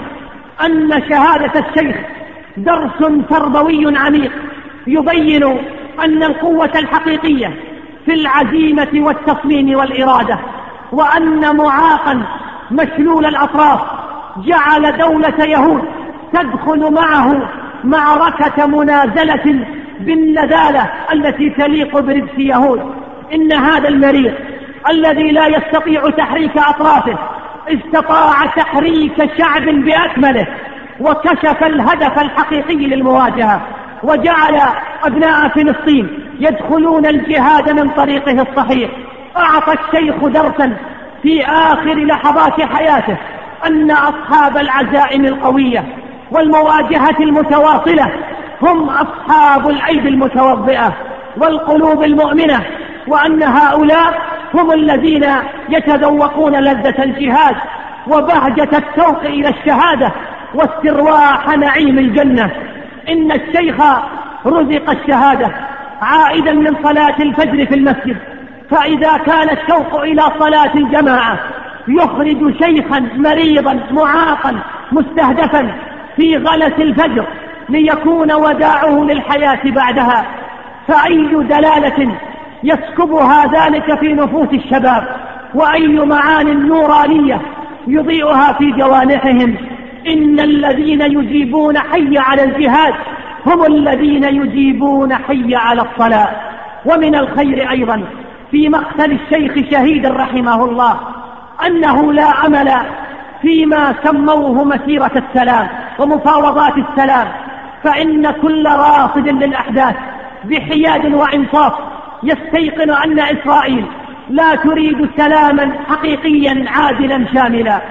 أن 0.66 1.04
شهادة 1.10 1.60
الشيخ 1.60 1.96
درس 2.58 3.28
تربوي 3.30 3.98
عميق 3.98 4.32
يبين 4.88 5.44
أن 6.04 6.24
القوة 6.24 6.72
الحقيقية 6.76 7.54
في 8.10 8.16
العزيمة 8.16 8.90
والتصميم 8.94 9.78
والإرادة 9.78 10.40
وأن 10.92 11.56
معاقا 11.56 12.24
مشلول 12.72 13.26
الأطراف 13.26 13.80
جعل 14.38 14.98
دولة 14.98 15.46
يهود 15.46 15.84
تدخل 16.34 16.94
معه 16.94 17.50
معركة 17.84 18.66
منازلة 18.66 19.66
بالنذالة 20.00 20.90
التي 21.14 21.50
تليق 21.50 22.00
برجس 22.00 22.38
يهود. 22.38 22.82
إن 23.34 23.54
هذا 23.54 23.88
المريض 23.90 24.34
الذي 24.90 25.32
لا 25.32 25.48
يستطيع 25.48 26.10
تحريك 26.10 26.58
أطرافه 26.58 27.18
استطاع 27.68 28.46
تحريك 28.46 29.38
شعب 29.38 29.66
بأكمله 29.66 30.48
وكشف 31.00 31.64
الهدف 31.64 32.20
الحقيقي 32.20 32.76
للمواجهة 32.76 33.62
وجعل 34.04 34.62
أبناء 35.04 35.50
فلسطين 35.50 36.19
يدخلون 36.40 37.06
الجهاد 37.06 37.70
من 37.72 37.90
طريقه 37.90 38.42
الصحيح. 38.42 38.90
أعطى 39.38 39.74
الشيخ 39.74 40.26
درسا 40.26 40.78
في 41.24 41.46
آخر 41.46 41.94
لحظات 41.94 42.62
حياته 42.62 43.18
أن 43.68 43.92
أصحاب 43.92 44.58
العزائم 44.58 45.26
القوية 45.26 45.86
والمواجهة 46.32 47.16
المتواصلة 47.20 48.12
هم 48.62 48.90
أصحاب 48.90 49.70
الأيدي 49.70 50.08
المتوضئة 50.08 50.94
والقلوب 51.38 52.04
المؤمنة 52.04 52.66
وأن 53.08 53.44
هؤلاء 53.44 54.22
هم 54.54 54.72
الذين 54.72 55.26
يتذوقون 55.70 56.56
لذة 56.56 57.04
الجهاد 57.04 57.56
وبهجة 58.08 58.70
الشوق 58.78 59.22
إلى 59.24 59.50
الشهادة 59.50 60.12
واسترواح 60.56 61.48
نعيم 61.48 62.00
الجنة. 62.00 62.52
إن 63.10 63.32
الشيخ 63.32 63.76
رزق 64.46 64.90
الشهادة 64.90 65.69
عائدا 66.02 66.52
من 66.52 66.76
صلاة 66.84 67.16
الفجر 67.22 67.66
في 67.66 67.76
المسجد 67.76 68.18
فإذا 68.72 69.18
كان 69.18 69.50
الشوق 69.50 70.02
إلى 70.02 70.22
صلاة 70.40 70.74
الجماعة 70.76 71.40
يخرج 71.88 72.64
شيخا 72.64 73.00
مريضا 73.16 73.80
معاقا 73.92 74.60
مستهدفا 74.92 75.72
في 76.16 76.38
غلس 76.38 76.74
الفجر 76.80 77.28
ليكون 77.70 78.32
وداعه 78.32 79.04
للحياة 79.04 79.60
بعدها. 79.66 80.26
فأي 80.88 81.28
دلالة 81.28 82.18
يسكبها 82.64 83.46
ذلك 83.46 84.00
في 84.00 84.14
نفوس 84.14 84.48
الشباب؟ 84.54 85.08
وأي 85.54 85.88
معان 85.88 86.68
نورانية 86.68 87.42
يضيئها 87.88 88.54
في 88.54 88.72
جوانحهم؟ 88.72 89.56
إن 90.08 90.40
الذين 90.40 91.02
يجيبون 91.02 91.78
حي 91.78 92.18
على 92.18 92.44
الجهاد 92.44 92.94
هم 93.46 93.66
الذين 93.66 94.24
يجيبون 94.24 95.14
حي 95.16 95.56
على 95.56 95.82
الصلاة. 95.82 96.30
ومن 96.86 97.16
الخير 97.16 97.70
أيضا 97.72 98.04
في 98.52 98.70
مقتل 98.70 99.12
الشيخ 99.12 99.72
شهيد 99.72 100.06
رحمه 100.06 100.66
الله 100.66 101.00
أنه 101.66 102.14
لا 102.14 102.46
أمل 102.46 102.72
فيما 103.42 103.96
سموه 104.04 104.64
مسيرة 104.64 105.12
السلام 105.16 105.68
ومفاوضات 106.00 106.74
السلام. 106.78 107.28
فإن 107.84 108.32
كل 108.32 108.66
راصد 108.66 109.28
للأحداث 109.28 109.96
بحياد 110.46 111.14
وإنصاف 111.14 111.74
يستيقن 112.24 112.90
أن 112.90 113.20
إسرائيل 113.20 113.86
لا 114.30 114.56
تريد 114.56 115.10
سلاما 115.18 115.72
حقيقيا 115.90 116.66
عادلا 116.68 117.26
شاملا. 117.34 117.82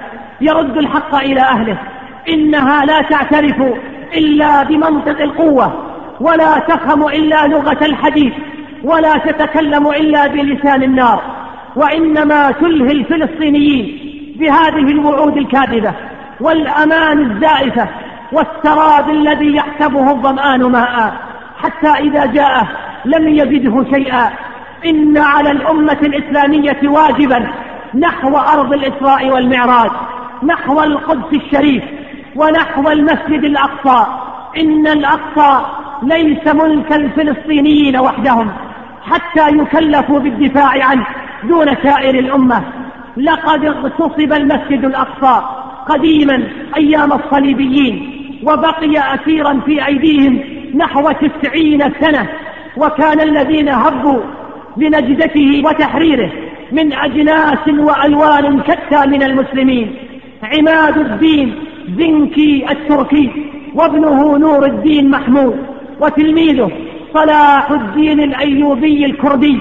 يرد 0.40 0.76
الحق 0.76 1.14
إلى 1.14 1.40
أهله 1.40 1.78
إنها 2.28 2.84
لا 2.84 3.02
تعترف 3.02 3.62
إلا 4.16 4.62
بمنطق 4.62 5.22
القوة 5.22 5.72
ولا 6.20 6.58
تفهم 6.58 7.08
إلا 7.08 7.46
لغة 7.46 7.86
الحديث 7.86 8.32
ولا 8.84 9.18
تتكلم 9.18 9.88
إلا 9.88 10.26
بلسان 10.26 10.82
النار 10.82 11.22
وإنما 11.76 12.50
تلهي 12.50 12.92
الفلسطينيين 12.92 13.98
بهذه 14.38 14.90
الوعود 14.90 15.36
الكاذبة 15.36 15.94
والأمان 16.40 17.30
الزائفة 17.30 17.88
والسراب 18.32 19.10
الذي 19.10 19.56
يحسبه 19.56 20.10
الظمآن 20.10 20.62
ماء 20.62 21.12
حتى 21.58 21.88
إذا 21.88 22.26
جاءه 22.26 22.68
لم 23.04 23.28
يجده 23.28 23.84
شيئا. 23.94 24.30
إن 24.86 25.18
على 25.18 25.50
الأمة 25.50 25.98
الإسلامية 26.02 26.78
واجبا 26.84 27.48
نحو 27.94 28.36
أرض 28.36 28.72
الإسراء 28.72 29.30
والمعراج 29.30 29.90
نحو 30.42 30.82
القدس 30.82 31.32
الشريف. 31.32 31.82
ونحو 32.38 32.90
المسجد 32.90 33.44
الأقصى. 33.44 34.06
إن 34.60 34.86
الأقصى 34.86 35.66
ليس 36.02 36.54
ملك 36.54 36.92
الفلسطينيين 36.92 37.96
وحدهم 37.96 38.50
حتى 39.02 39.48
يكلفوا 39.48 40.18
بالدفاع 40.18 40.84
عنه 40.84 41.06
دون 41.44 41.66
سائر 41.82 42.18
الأمة. 42.18 42.62
لقد 43.16 43.64
اغتصب 43.64 44.32
المسجد 44.32 44.84
الأقصى 44.84 45.42
قديما 45.88 46.48
أيام 46.76 47.12
الصليبيين 47.12 47.94
وبقي 48.42 49.14
أسيرا 49.14 49.60
في 49.66 49.86
أيديهم 49.86 50.40
نحو 50.74 51.10
تسعين 51.10 51.92
سنة. 52.00 52.28
وكان 52.76 53.20
الذين 53.20 53.68
هبوا 53.68 54.20
بنجدته 54.76 55.62
وتحريره 55.64 56.30
من 56.72 56.92
أجناس 56.92 57.68
وألوان 57.68 58.62
شتى 58.68 59.06
من 59.06 59.22
المسلمين. 59.22 59.96
عماد 60.42 60.96
الدين 60.98 61.54
زنكي 61.98 62.66
التركي 62.70 63.30
وابنه 63.74 64.38
نور 64.38 64.66
الدين 64.66 65.10
محمود 65.10 65.56
وتلميذه 66.00 66.70
صلاح 67.14 67.70
الدين 67.70 68.20
الأيوبي 68.20 69.06
الكردي 69.06 69.60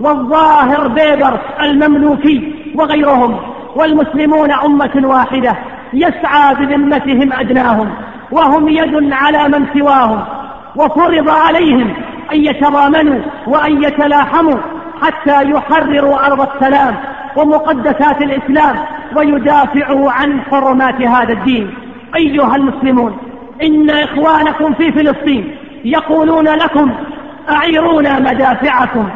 والظاهر 0.00 0.88
بيبرس 0.88 1.40
المملوكي 1.62 2.52
وغيرهم 2.74 3.36
والمسلمون 3.76 4.52
أمة 4.52 5.02
واحدة 5.04 5.56
يسعى 5.94 6.54
بذمتهم 6.54 7.32
أدناهم 7.32 7.90
وهم 8.30 8.68
يد 8.68 9.12
على 9.12 9.48
من 9.48 9.66
سواهم 9.78 10.24
وفرض 10.76 11.28
عليهم 11.28 11.94
أن 12.32 12.44
يتضامنوا 12.44 13.20
وأن 13.46 13.82
يتلاحموا 13.84 14.56
حتى 15.02 15.50
يحرروا 15.50 16.26
أرض 16.26 16.48
السلام 16.54 16.94
ومقدسات 17.36 18.22
الإسلام 18.22 18.76
ويدافعوا 19.16 20.10
عن 20.12 20.40
حرمات 20.50 21.02
هذا 21.02 21.32
الدين. 21.32 21.74
أيها 22.16 22.56
المسلمون 22.56 23.18
إن 23.62 23.90
إخوانكم 23.90 24.74
في 24.74 24.92
فلسطين 24.92 25.56
يقولون 25.84 26.48
لكم 26.48 26.90
أعيرونا 27.50 28.18
مدافعكم 28.18 29.08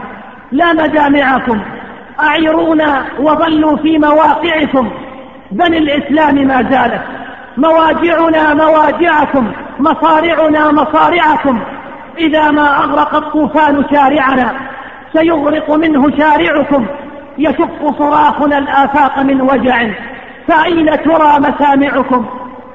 لا 0.52 0.72
مجامعكم. 0.72 1.60
أعيرونا 2.20 3.04
وظلوا 3.18 3.76
في 3.76 3.98
مواقعكم. 3.98 4.90
بني 5.52 5.78
الإسلام 5.78 6.34
ما 6.34 6.62
زالت. 6.62 7.02
مواجعنا 7.56 8.54
مواجعكم 8.54 9.52
مصارعنا 9.78 10.72
مصارعكم. 10.72 11.60
إذا 12.18 12.50
ما 12.50 12.78
أغرق 12.78 13.14
الطوفان 13.14 13.84
شارعنا 13.92 14.52
سيغرق 15.12 15.70
منه 15.70 16.16
شارعكم. 16.18 16.86
يشق 17.38 17.98
صراخنا 17.98 18.58
الآفاق 18.58 19.22
من 19.22 19.40
وجع. 19.40 19.86
فأين 20.48 20.86
ترى 20.86 21.38
مسامعكم؟ 21.38 22.26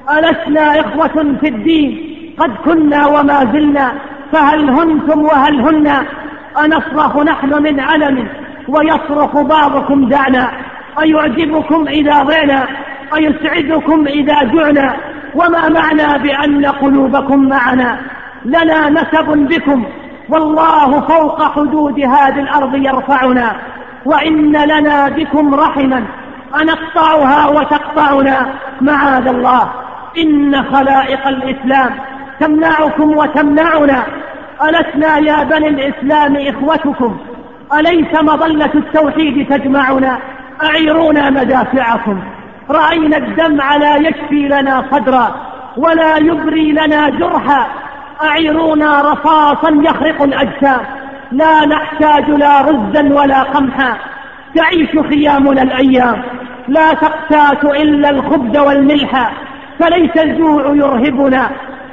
ألسنا 0.10 0.80
إخوة 0.80 1.36
في 1.42 1.48
الدين. 1.48 2.14
قد 2.40 2.52
كنا 2.66 3.08
وما 3.08 3.40
زلنا. 3.54 3.94
فهل 4.32 4.70
هنتم 4.70 5.22
وهل 5.22 5.62
هن؟ 5.62 6.06
أنصرخ 6.66 7.18
نحن 7.18 7.64
من 7.64 7.80
علم 7.80 8.28
ويصرخ 8.68 9.42
بعضكم 9.42 10.10
دعنا. 10.10 10.52
أيعجبكم 11.04 11.88
إذا 11.88 12.24
ضعنا؟ 12.24 12.68
أيسعدكم 13.16 14.08
إذا 14.08 14.44
جعنا؟ 14.44 14.96
وما 15.36 15.70
معنى 15.70 16.24
بأن 16.24 16.66
قلوبكم 16.66 17.50
معنا؟ 17.50 17.98
لنا 18.46 18.90
نسب 18.90 19.48
بكم. 19.50 19.86
والله 20.30 21.02
فوق 21.02 21.52
حدود 21.52 22.00
هذه 22.00 22.40
الأرض 22.40 22.76
يرفعنا. 22.76 23.56
وإن 24.06 24.52
لنا 24.52 25.10
بكم 25.10 25.56
رحما. 25.56 26.06
أنقطعها 26.62 27.48
وتقطعنا 27.48 28.54
معاذ 28.82 29.28
الله. 29.28 29.70
إن 30.18 30.64
خلائق 30.64 31.28
الإسلام 31.28 31.90
تمنعكم 32.40 33.18
وتمنعنا. 33.18 34.04
ألسنا 34.64 35.18
يا 35.18 35.44
بني 35.44 35.68
الإسلام 35.68 36.36
إخوتكم. 36.36 37.18
أليس 37.80 38.22
مظلة 38.22 38.72
التوحيد 38.76 39.50
تجمعنا؟ 39.50 40.18
أعيرونا 40.64 41.30
مدافعكم. 41.30 42.20
رأينا 42.70 43.18
الدمع 43.18 43.76
لا 43.76 43.96
يشفي 43.96 44.48
لنا 44.48 44.86
صدرا 44.92 45.36
ولا 45.78 46.18
يبري 46.18 46.72
لنا 46.72 47.10
جرحا. 47.10 47.68
أعيرونا 48.24 49.02
رصاصا 49.02 49.70
يخرق 49.84 50.22
الأجسام. 50.22 50.80
لا 51.34 51.66
نحتاج 51.66 52.30
لا 52.30 52.62
رزا 52.62 53.14
ولا 53.14 53.44
قمحا. 53.44 53.98
تعيش 54.56 54.90
خيامنا 55.10 55.62
الأيام. 55.62 56.22
لا 56.68 56.94
تقتات 56.94 57.64
إلا 57.64 58.10
الخبز 58.10 58.58
والملح. 58.58 59.34
فليس 59.80 60.18
الجوع 60.18 60.66
يرهبنا. 60.66 61.50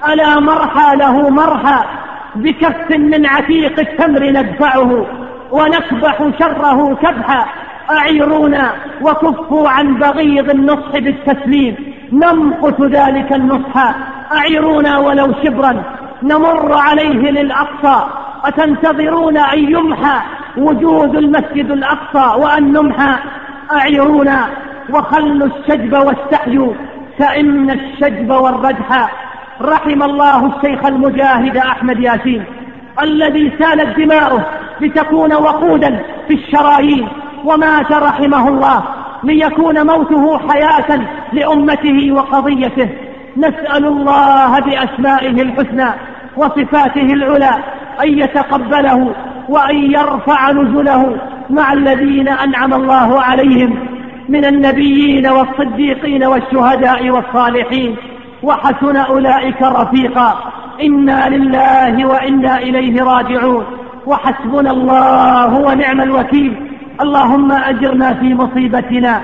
ألا 0.08 0.40
مرحى 0.40 0.96
له 0.96 1.30
مرحى. 1.30 1.84
بكف 2.34 2.90
من 2.90 3.26
عتيق 3.26 3.80
التمر 3.80 4.30
ندفعه. 4.30 5.06
ونكبح 5.50 6.28
شره 6.40 6.94
كبحا 6.94 7.46
أعيرونا 7.90 8.72
وكفوا 9.02 9.68
عن 9.68 9.94
بغيض 9.94 10.50
النصح 10.50 10.92
بالتسليم. 10.92 11.76
نمقت 12.12 12.80
ذلك 12.80 13.32
النصح. 13.32 13.94
أعيرونا 14.32 14.98
ولو 14.98 15.34
شبرا. 15.44 15.82
نمر 16.22 16.72
عليه 16.72 17.30
للأقصى. 17.30 18.06
أتنتظرون 18.44 19.36
أن 19.36 19.58
يمحى 19.58 20.20
وجود 20.56 21.16
المسجد 21.16 21.70
الأقصى 21.70 22.40
وأن 22.40 22.72
نمحى؟ 22.72 23.14
أعيرونا 23.72 24.46
وخلوا 24.90 25.46
الشجب 25.46 25.92
واستحيوا 25.92 26.72
فإن 27.18 27.70
الشجب 27.70 28.30
والردح. 28.30 29.10
رحم 29.62 30.02
الله 30.02 30.46
الشيخ 30.46 30.86
المجاهد 30.86 31.56
أحمد 31.56 32.00
ياسين 32.00 32.44
الذي 33.02 33.52
سالت 33.58 34.00
دماؤه 34.00 34.46
لتكون 34.80 35.34
وقودا 35.34 36.02
في 36.28 36.34
الشرايين 36.34 37.08
ومات 37.44 37.92
رحمه 37.92 38.48
الله 38.48 38.84
ليكون 39.24 39.86
موته 39.86 40.38
حياة 40.48 41.00
لأمته 41.32 42.12
وقضيته. 42.12 42.88
نسأل 43.36 43.86
الله 43.86 44.60
بأسمائه 44.60 45.42
الحسنى 45.42 45.90
وصفاته 46.36 47.12
العلى 47.12 47.50
أن 48.02 48.18
يتقبله 48.18 49.14
وأن 49.48 49.76
يرفع 49.76 50.50
نزله 50.50 51.16
مع 51.50 51.72
الذين 51.72 52.28
أنعم 52.28 52.74
الله 52.74 53.20
عليهم 53.20 53.78
من 54.28 54.44
النبيين 54.44 55.26
والصديقين 55.26 56.24
والشهداء 56.24 57.10
والصالحين. 57.10 57.96
وحسن 58.42 58.96
أولئك 58.96 59.62
رفيقا. 59.62 60.52
إنا 60.82 61.28
لله 61.28 62.06
وإنا 62.06 62.58
إليه 62.58 63.02
راجعون. 63.02 63.64
وحسبنا 64.06 64.70
الله 64.70 65.54
ونعم 65.54 66.00
الوكيل. 66.00 66.70
اللهم 67.00 67.52
أجرنا 67.52 68.14
في 68.14 68.34
مصيبتنا. 68.34 69.20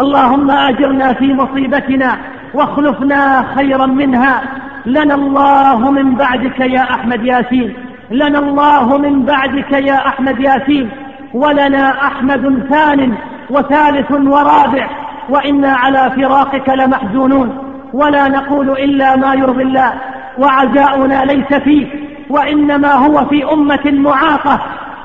اللهم 0.00 0.50
أجرنا 0.50 1.12
في 1.12 1.34
مصيبتنا. 1.34 2.16
واخلفنا 2.54 3.44
خيرا 3.54 3.86
منها. 3.86 4.42
لنا 4.86 5.14
الله 5.14 5.90
من 5.90 6.14
بعدك 6.14 6.60
يا 6.60 6.82
أحمد 6.82 7.24
ياسين. 7.24 7.74
لنا 8.10 8.38
الله 8.38 8.98
من 8.98 9.22
بعدك 9.22 9.72
يا 9.72 10.08
أحمد 10.08 10.40
ياسين 10.40 10.90
ولنا 11.34 12.06
أحمد 12.06 12.66
ثان 12.70 13.14
وثالث 13.50 14.12
ورابع 14.12 14.88
وإنا 15.28 15.72
على 15.72 16.12
فراقك 16.16 16.68
لمحزونون 16.68 17.58
ولا 17.92 18.28
نقول 18.28 18.70
إلا 18.70 19.16
ما 19.16 19.34
يرضي 19.34 19.62
الله 19.62 19.92
وعزاؤنا 20.38 21.24
ليس 21.24 21.54
فيه 21.54 21.86
وإنما 22.30 22.92
هو 22.92 23.26
في 23.26 23.52
أمة 23.52 23.80
معاقة 23.84 24.60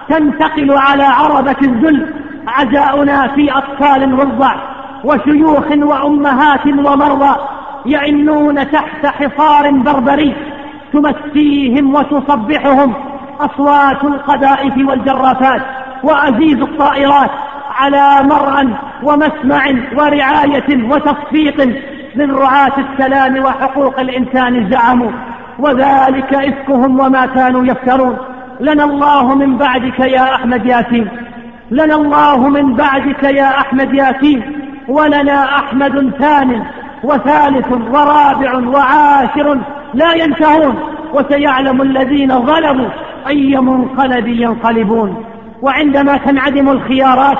تنتقل 0.09 0.71
على 0.71 1.03
عربة 1.03 1.55
الذل 1.61 2.13
عزاؤنا 2.47 3.27
في 3.27 3.51
أطفال 3.51 4.19
رضع 4.19 4.55
وشيوخ 5.03 5.71
وأمهات 5.71 6.67
ومرضى 6.67 7.35
يئنون 7.85 8.71
تحت 8.71 9.05
حصار 9.05 9.71
بربري 9.71 10.35
تمسيهم 11.01 11.95
وتصبحهم 11.95 12.93
أصوات 13.39 14.03
القذائف 14.03 14.77
والجرافات 14.77 15.61
وأزيز 16.03 16.61
الطائرات 16.61 17.31
على 17.75 18.23
مرأى 18.23 18.67
ومسمع 19.03 19.65
ورعاية 19.97 20.91
وتصفيق 20.91 21.65
من 22.15 22.31
رعاة 22.31 22.73
السلام 22.77 23.43
وحقوق 23.43 23.99
الإنسان 23.99 24.69
زعموا 24.71 25.11
وذلك 25.59 26.33
إفكهم 26.33 26.99
وما 26.99 27.25
كانوا 27.25 27.65
يفترون. 27.65 28.17
لنا 28.59 28.83
الله 28.83 29.35
من 29.35 29.57
بعدك 29.57 29.99
يا 29.99 30.35
أحمد 30.35 30.65
ياسين. 30.65 31.07
لنا 31.71 31.95
الله 31.95 32.49
من 32.49 32.75
بعدك 32.75 33.23
يا 33.23 33.59
أحمد 33.59 33.93
ياسين. 33.93 34.41
ولنا 34.87 35.55
أحمد 35.59 36.11
ثان 36.19 36.63
وثالث 37.03 37.67
ورابع 37.71 38.55
وعاشر 38.55 39.57
لا 39.95 40.13
ينتهون 40.13 40.75
وسيعلم 41.13 41.81
الذين 41.81 42.45
ظلموا 42.45 42.89
أي 43.27 43.57
منقلب 43.57 44.27
ينقلبون. 44.27 45.25
وعندما 45.61 46.17
تنعدم 46.17 46.69
الخيارات 46.69 47.37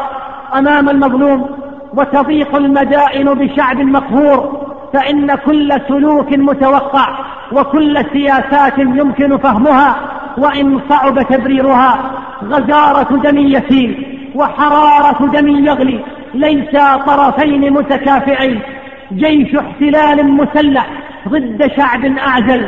أمام 0.55 0.89
المظلوم 0.89 1.49
وتضيق 1.93 2.55
المدائن 2.55 3.33
بشعب 3.33 3.77
مقهور 3.81 4.65
فإن 4.93 5.35
كل 5.35 5.73
سلوك 5.87 6.33
متوقع 6.33 7.07
وكل 7.51 8.05
سياسات 8.13 8.77
يمكن 8.77 9.37
فهمها 9.37 9.95
وإن 10.37 10.79
صعب 10.89 11.21
تبريرها 11.21 11.97
غزارة 12.43 13.17
دم 13.17 13.37
يسيل 13.37 13.91
وحرارة 14.35 15.25
دم 15.25 15.47
يغلي 15.47 15.99
ليس 16.33 16.71
طرفين 17.07 17.73
متكافئين. 17.73 18.59
جيش 19.13 19.55
احتلال 19.55 20.31
مسلح 20.31 20.87
ضد 21.27 21.71
شعب 21.77 22.05
أعزل 22.05 22.67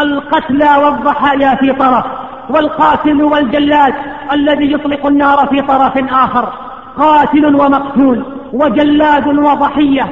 القتلى 0.00 0.76
والضحايا 0.84 1.54
في 1.54 1.72
طرف 1.72 2.04
والقاتل 2.50 3.22
والجلاد 3.22 3.94
الذي 4.32 4.72
يطلق 4.72 5.06
النار 5.06 5.46
في 5.46 5.62
طرف 5.62 6.12
آخر 6.12 6.52
قاتل 6.96 7.56
ومقتول 7.56 8.24
وجلاد 8.52 9.26
وضحية. 9.26 10.06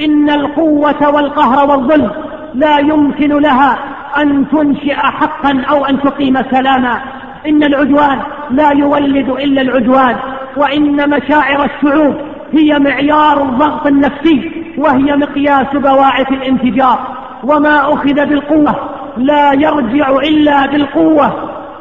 إن 0.00 0.30
القوة 0.30 1.14
والقهر 1.14 1.70
والظلم 1.70 2.10
لا 2.54 2.78
يمكن 2.78 3.38
لها 3.38 3.78
أن 4.16 4.48
تنشئ 4.48 4.94
حقا 4.94 5.62
أو 5.70 5.84
أن 5.84 6.00
تقيم 6.00 6.42
سلاما. 6.50 7.00
إن 7.46 7.62
العدوان 7.62 8.18
لا 8.50 8.70
يولد 8.70 9.28
إلا 9.28 9.62
العدوان 9.62 10.16
وإن 10.56 11.10
مشاعر 11.10 11.64
الشعوب 11.64 12.16
هي 12.52 12.78
معيار 12.78 13.42
الضغط 13.42 13.86
النفسي 13.86 14.64
وهي 14.78 15.16
مقياس 15.16 15.66
بواعث 15.74 16.32
الانفجار. 16.32 16.98
وما 17.44 17.92
أخذ 17.94 18.26
بالقوة 18.26 18.74
لا 19.16 19.52
يرجع 19.52 20.10
إلا 20.10 20.66
بالقوة. 20.66 21.32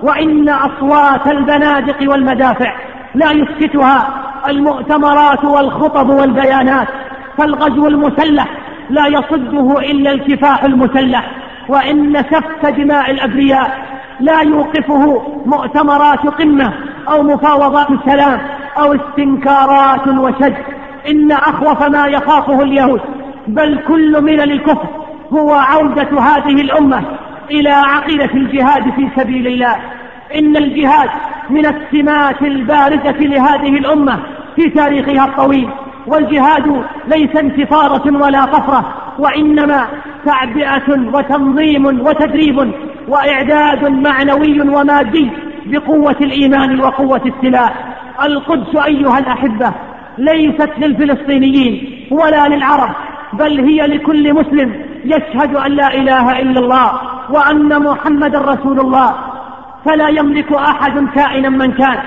وإن 0.03 0.49
أصوات 0.49 1.27
البنادق 1.27 2.11
والمدافع 2.11 2.73
لا 3.15 3.31
يسكتها 3.31 4.07
المؤتمرات 4.49 5.43
والخطب 5.43 6.09
والبيانات. 6.09 6.87
فالغزو 7.37 7.87
المسلح 7.87 8.47
لا 8.89 9.07
يصده 9.07 9.79
إلا 9.79 10.11
الكفاح 10.11 10.63
المسلح. 10.63 11.31
وإن 11.69 12.23
سفك 12.23 12.65
دماء 12.65 13.11
الأبرياء 13.11 13.85
لا 14.19 14.41
يوقفه 14.41 15.21
مؤتمرات 15.45 16.19
قمة 16.19 16.73
أو 17.09 17.23
مفاوضات 17.23 17.87
سلام 18.05 18.39
أو 18.77 18.93
استنكارات 18.95 20.07
وشد. 20.07 20.55
إن 21.09 21.31
أخوف 21.31 21.83
ما 21.83 22.07
يخافه 22.07 22.61
اليهود 22.61 23.01
بل 23.47 23.79
كل 23.87 24.21
ملل 24.23 24.51
الكفر 24.51 25.06
هو 25.33 25.51
عودة 25.53 26.21
هذه 26.21 26.61
الأمة 26.61 27.03
إلى 27.51 27.69
عقيدة 27.69 28.33
الجهاد 28.33 28.83
في 28.83 29.09
سبيل 29.17 29.47
الله. 29.47 29.75
إن 30.35 30.57
الجهاد 30.57 31.09
من 31.49 31.65
السمات 31.65 32.41
البارزة 32.41 33.19
لهذه 33.19 33.77
الأمة 33.77 34.19
في 34.55 34.69
تاريخها 34.69 35.25
الطويل. 35.25 35.69
والجهاد 36.07 36.83
ليس 37.07 37.35
انتصارة 37.35 38.23
ولا 38.23 38.45
طفرة 38.45 38.93
وإنما 39.19 39.87
تعبئة 40.25 40.89
وتنظيم 41.13 41.85
وتدريب 41.85 42.71
وإعداد 43.07 43.91
معنوي 43.91 44.61
ومادي 44.61 45.29
بقوة 45.65 46.15
الإيمان 46.21 46.81
وقوة 46.81 47.21
السلاح. 47.25 47.73
القدس 48.23 48.75
أيها 48.75 49.19
الأحبة 49.19 49.71
ليست 50.17 50.69
للفلسطينيين 50.77 52.07
ولا 52.11 52.47
للعرب 52.47 52.89
بل 53.33 53.59
هي 53.59 53.87
لكل 53.87 54.33
مسلم 54.33 54.86
يشهد 55.05 55.55
أن 55.55 55.71
لا 55.71 55.93
إله 55.93 56.39
إلا 56.39 56.59
الله 56.59 56.91
وأن 57.29 57.83
محمد 57.83 58.35
رسول 58.35 58.79
الله. 58.79 59.15
فلا 59.85 60.07
يملك 60.07 60.53
أحد 60.53 61.07
كائنا 61.15 61.49
من 61.49 61.71
كان 61.71 61.97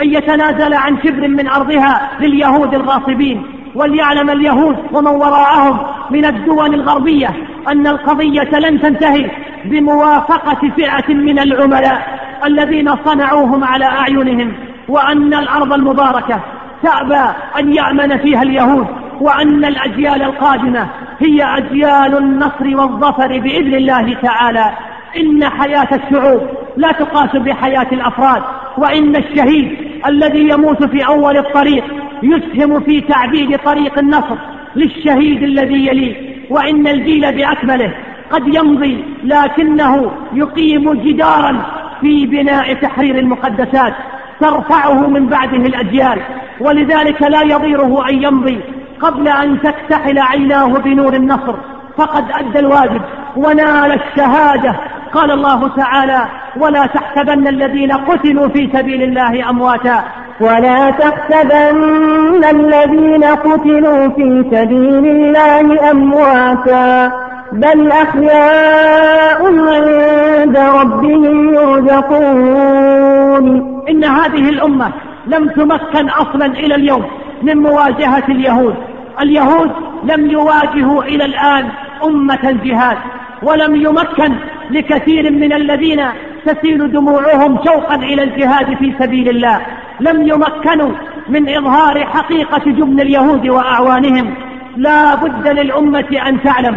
أن 0.00 0.14
يتنازل 0.14 0.74
عن 0.74 0.98
شبر 1.04 1.28
من 1.28 1.48
أرضها 1.48 2.10
لليهود 2.20 2.74
الغاصبين. 2.74 3.42
وليعلم 3.74 4.30
اليهود 4.30 4.76
ومن 4.92 5.06
وراءهم 5.06 5.78
من 6.10 6.24
الدول 6.24 6.74
الغربية 6.74 7.30
أن 7.68 7.86
القضية 7.86 8.58
لن 8.58 8.80
تنتهي 8.80 9.30
بموافقة 9.64 10.70
فئة 10.76 11.14
من 11.14 11.38
العملاء 11.38 12.20
الذين 12.44 12.96
صنعوهم 13.04 13.64
على 13.64 13.84
أعينهم. 13.84 14.52
وأن 14.88 15.34
الأرض 15.34 15.72
المباركة 15.72 16.40
تأبى 16.82 17.34
أن 17.58 17.74
يأمن 17.74 18.18
فيها 18.18 18.42
اليهود 18.42 18.86
وأن 19.20 19.64
الأجيال 19.64 20.22
القادمة 20.22 20.86
هي 21.20 21.42
أجيال 21.42 22.16
النصر 22.16 22.76
والظفر 22.76 23.38
بإذن 23.38 23.74
الله 23.74 24.14
تعالى. 24.14 24.72
إن 25.16 25.44
حياة 25.44 25.88
الشعوب 25.92 26.40
لا 26.76 26.92
تقاس 26.92 27.36
بحياة 27.36 27.86
الأفراد 27.92 28.42
وإن 28.78 29.16
الشهيد 29.16 29.78
الذي 30.06 30.48
يموت 30.48 30.84
في 30.84 31.06
أول 31.06 31.36
الطريق 31.36 31.84
يسهم 32.22 32.80
في 32.80 33.00
تعبيد 33.00 33.58
طريق 33.58 33.98
النصر 33.98 34.36
للشهيد 34.76 35.42
الذي 35.42 35.86
يليه. 35.86 36.14
وإن 36.50 36.86
الجيل 36.86 37.32
بأكمله 37.32 37.92
قد 38.30 38.54
يمضي 38.54 39.04
لكنه 39.24 40.10
يقيم 40.32 40.92
جدارا 40.92 41.62
في 42.00 42.26
بناء 42.26 42.74
تحرير 42.74 43.18
المقدسات 43.18 43.94
ترفعه 44.40 45.06
من 45.06 45.26
بعده 45.26 45.66
الأجيال. 45.66 46.20
ولذلك 46.60 47.22
لا 47.22 47.42
يضيره 47.42 48.08
أن 48.08 48.22
يمضي. 48.22 48.60
قبل 49.02 49.28
أن 49.28 49.60
تكتحل 49.60 50.18
عيناه 50.18 50.66
بنور 50.66 51.14
النصر 51.14 51.54
فقد 51.96 52.24
أدى 52.32 52.58
الواجب 52.58 53.00
ونال 53.36 53.92
الشهادة. 54.00 54.76
قال 55.14 55.30
الله 55.30 55.68
تعالى 55.76 56.26
ولا 56.56 56.86
تحسبن 56.86 57.48
الذين 57.48 57.92
قتلوا 57.92 58.48
في 58.48 58.70
سبيل 58.72 59.02
الله 59.02 59.50
أمواتا. 59.50 60.04
ولا 60.40 60.90
تحسبن 60.90 62.44
الذين 62.44 63.24
قتلوا 63.24 64.08
في 64.08 64.44
سبيل 64.50 65.06
الله 65.06 65.90
أمواتا 65.90 67.12
بل 67.52 67.92
أحياء 67.92 69.46
عند 69.46 70.56
ربهم 70.56 71.54
يرزقون. 71.54 73.46
إن 73.88 74.04
هذه 74.04 74.48
الأمة 74.48 74.92
لم 75.26 75.48
تمكن 75.48 76.08
أصلا 76.08 76.46
إلى 76.46 76.74
اليوم 76.74 77.04
من 77.42 77.56
مواجهة 77.58 78.24
اليهود. 78.28 78.74
اليهود 79.20 79.70
لم 80.04 80.30
يواجهوا 80.30 81.02
إلى 81.02 81.24
الآن 81.24 81.68
أمة 82.04 82.38
الجهاد 82.44 82.96
ولم 83.42 83.76
يمكن 83.76 84.34
لكثير 84.70 85.32
من 85.32 85.52
الذين 85.52 86.02
تسيل 86.46 86.92
دموعهم 86.92 87.58
شوقا 87.64 87.94
إلى 87.94 88.22
الجهاد 88.22 88.76
في 88.76 88.94
سبيل 88.98 89.28
الله. 89.28 89.60
لم 90.00 90.28
يمكنوا 90.28 90.90
من 91.28 91.56
إظهار 91.56 92.06
حقيقة 92.06 92.62
جبن 92.66 93.00
اليهود 93.00 93.48
وأعوانهم. 93.48 94.34
لا 94.76 95.14
بد 95.14 95.48
للأمة 95.48 96.22
أن 96.26 96.42
تعلم 96.42 96.76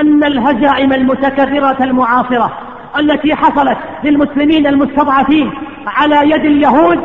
أن 0.00 0.24
الهزائم 0.24 0.92
المتكررة 0.92 1.76
المعاصرة 1.80 2.52
التي 2.98 3.34
حصلت 3.34 3.78
للمسلمين 4.04 4.66
المستضعفين 4.66 5.52
على 5.86 6.30
يد 6.30 6.44
اليهود 6.44 7.00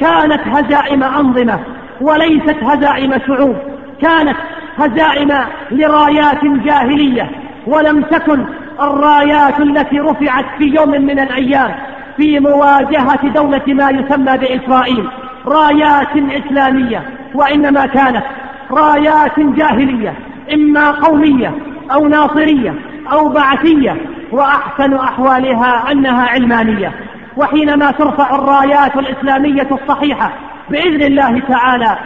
كانت 0.00 0.40
هزائم 0.46 1.02
أنظمة 1.02 1.58
وليست 2.00 2.56
هزائم 2.62 3.18
شعوب. 3.26 3.56
كانت 4.02 4.36
هزائم 4.78 5.32
لرايات 5.70 6.44
جاهلية 6.44 7.30
ولم 7.66 8.02
تكن 8.02 8.44
الرايات 8.80 9.60
التي 9.60 10.00
رفعت 10.00 10.44
في 10.58 10.64
يوم 10.64 10.90
من 10.90 11.20
الأيام 11.20 11.74
في 12.16 12.40
مواجهة 12.40 13.28
دولة 13.28 13.62
ما 13.66 13.90
يسمى 13.90 14.38
بإسرائيل 14.38 15.08
رايات 15.46 16.16
إسلامية 16.16 17.02
وإنما 17.34 17.86
كانت 17.86 18.24
رايات 18.70 19.40
جاهلية 19.40 20.14
إما 20.54 20.90
قومية 20.90 21.54
أو 21.92 22.08
ناصرية 22.08 22.74
أو 23.12 23.28
بعثية 23.28 23.96
وأحسن 24.32 24.94
أحوالها 24.94 25.92
أنها 25.92 26.26
علمانية. 26.26 26.92
وحينما 27.36 27.90
ترفع 27.90 28.34
الرايات 28.34 28.96
الإسلامية 28.96 29.68
الصحيحة 29.72 30.32
بإذن 30.70 31.02
الله 31.02 31.38
تعالى 31.48 31.96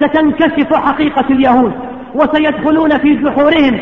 ستنكشف 0.00 0.74
حقيقة 0.74 1.24
اليهود 1.30 1.72
وسيدخلون 2.14 2.98
في 2.98 3.14
جحورهم 3.16 3.80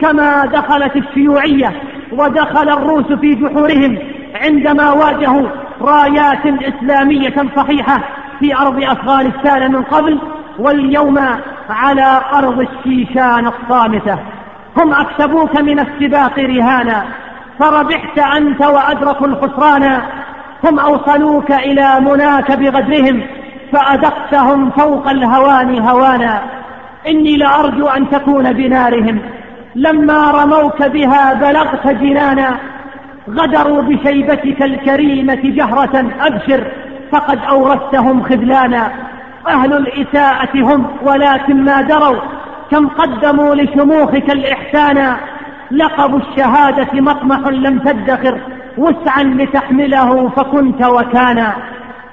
كما 0.00 0.46
دخلت 0.46 0.96
الشيوعية 0.96 1.72
ودخل 2.12 2.68
الروس 2.68 3.12
في 3.12 3.34
جحورهم 3.34 3.98
عندما 4.34 4.92
واجهوا 4.92 5.48
رايات 5.80 6.46
إسلامية 6.46 7.34
صحيحة 7.56 8.00
في 8.40 8.56
أرض 8.56 8.82
أفغانستان 8.82 9.72
من 9.72 9.82
قبل 9.82 10.18
واليوم 10.58 11.18
على 11.70 12.20
أرض 12.32 12.60
الشيشان 12.60 13.46
الصامتة. 13.46 14.18
هم 14.76 14.92
أكسبوك 14.92 15.60
من 15.60 15.78
السباق 15.78 16.38
رهانا 16.38 17.04
فربحت 17.58 18.18
أنت 18.18 18.64
وأدركوا 18.64 19.26
الخسران 19.26 20.02
هم 20.64 20.78
أوصلوك 20.78 21.52
إلى 21.52 22.00
مناك 22.00 22.52
بغدرهم 22.52 23.22
فأدقتهم 23.72 24.70
فوق 24.70 25.08
الهوان 25.08 25.78
هوانا. 25.78 26.40
إني 27.08 27.36
لأرجو 27.36 27.86
أن 27.86 28.10
تكون 28.10 28.52
بنارهم. 28.52 29.18
لما 29.74 30.30
رموك 30.30 30.82
بها 30.82 31.34
بلغت 31.34 31.86
جنانا. 31.86 32.58
غدروا 33.30 33.82
بشيبتك 33.82 34.62
الكريمة 34.62 35.40
جهرة 35.44 36.04
أبشر 36.20 36.64
فقد 37.12 37.38
أورثتهم 37.48 38.22
خذلانا. 38.22 38.90
أهل 39.48 39.72
الإساءة 39.72 40.50
هم 40.54 40.86
ولكن 41.02 41.64
ما 41.64 41.80
دروا. 41.80 42.20
كم 42.70 42.88
قدموا 42.88 43.54
لشموخك 43.54 44.30
الإحسانا. 44.30 45.16
لقب 45.70 46.16
الشهادة 46.16 47.00
مطمح 47.00 47.48
لم 47.48 47.78
تدخر. 47.78 48.40
وسعا 48.78 49.22
لتحمله 49.22 50.28
فكنت 50.28 50.84
وكانا. 50.84 51.52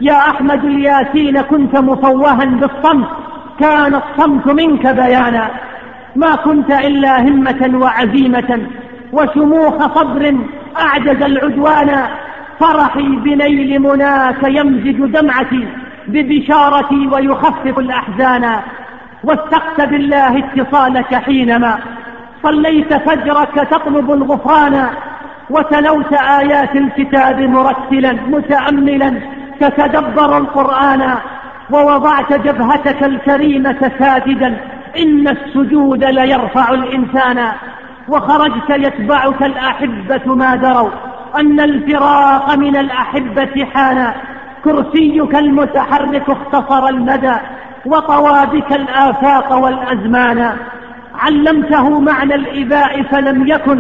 يا 0.10 0.18
أحمد 0.32 0.66
الياسين 0.66 1.41
كنت 1.41 1.76
مفوها 1.78 2.45
بالصمت 2.45 3.08
كان 3.60 3.95
الصمت 3.95 4.47
منك 4.47 4.88
بيانا. 4.88 5.45
ما 6.16 6.36
كنت 6.36 6.72
إلا 6.72 7.22
همة 7.22 7.72
وعزيمة 7.82 8.51
وشموخ 9.14 9.78
صبر 9.97 10.36
أعجز 10.84 11.22
العدوان. 11.24 11.89
فرحي 12.60 13.10
بنيل 13.26 13.82
مناك 13.82 14.43
يمزج 14.43 14.97
دمعتي 15.16 15.68
ببشارتي 16.08 17.08
ويخفف 17.12 17.80
الأحزان. 17.80 18.45
واستقت 19.24 19.82
بالله 19.89 20.34
اتصالك 20.39 21.16
حينما 21.16 21.74
صليت 22.43 22.93
فجرك 22.93 23.56
تطلب 23.72 24.12
الغفران. 24.12 24.76
وتلوت 25.49 26.14
آيات 26.14 26.76
الكتاب 26.76 27.41
مرتلا 27.41 28.14
متأملا 28.14 29.10
تتدبر 29.70 30.38
القرآن 30.38 31.16
ووضعت 31.72 32.34
جبهتك 32.34 33.03
الكريمة 33.03 33.91
ساجدا 33.99 34.57
إن 34.97 35.28
السجود 35.28 36.03
ليرفع 36.03 36.70
الإنسان. 36.70 37.51
وخرجت 38.07 38.70
يتبعك 38.70 39.43
الأحبة 39.43 40.36
ما 40.36 40.55
دروا 40.55 40.89
أن 41.39 41.59
الفراق 41.59 42.55
من 42.55 42.78
الأحبة 42.78 43.66
حان. 43.74 44.14
كرسيك 44.64 45.36
المتحرك 45.36 46.30
اختصر 46.30 46.88
المدى 46.88 47.36
وطوى 47.86 48.45
بك 48.45 48.74
الآفاق 48.74 49.53
والأزمان. 49.53 50.57
علمته 51.20 51.99
معنى 51.99 52.36
الإباء 52.36 53.03
فلم 53.03 53.47
يكن 53.47 53.80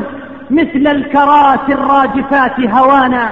مثل 0.51 0.87
الكراسي 0.87 1.73
الراجفات 1.73 2.59
هوانا. 2.59 3.29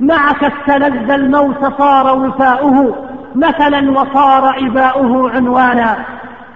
معك 0.00 0.44
استلذ 0.44 1.10
الموت 1.10 1.64
صار 1.78 2.18
وفاؤه 2.18 3.06
مثلا 3.34 3.90
وصار 3.90 4.58
إباؤه 4.58 5.30
عنوانا. 5.30 5.96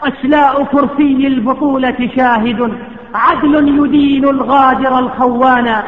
أشلاء 0.02 0.64
كرسي 0.64 1.26
البطولة 1.26 2.10
شاهد 2.16 2.72
عدل 3.14 3.84
يدين 3.84 4.24
الغادر 4.24 4.98
الخوانا. 4.98 5.82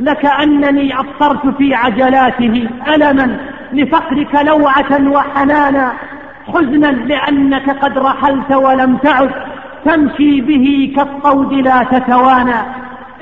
لكأنني 0.00 0.98
أبصرت 0.98 1.46
في 1.58 1.74
عجلاته 1.74 2.68
ألما 2.94 3.36
لفقرك 3.72 4.34
لوعة 4.46 5.10
وحنانا. 5.10 5.92
حزنا 6.54 6.86
لأنك 6.86 7.70
قد 7.70 7.98
رحلت 7.98 8.52
ولم 8.52 8.96
تعد 8.96 9.30
تمشي 9.84 10.40
به 10.40 10.92
كالطود 10.96 11.52
لا 11.52 11.82
تتوانى 11.82 12.60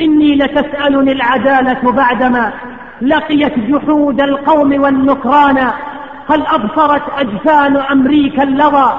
إني 0.00 0.34
لتسألني 0.34 1.12
العدالة 1.12 1.92
بعدما 1.92 2.52
لقيت 3.02 3.58
جحود 3.58 4.20
القوم 4.20 4.82
والنكران 4.82 5.70
هل 6.30 6.46
أبصرت 6.46 7.02
أجفان 7.18 7.76
أمريكا 7.76 8.42
اللظى 8.42 8.92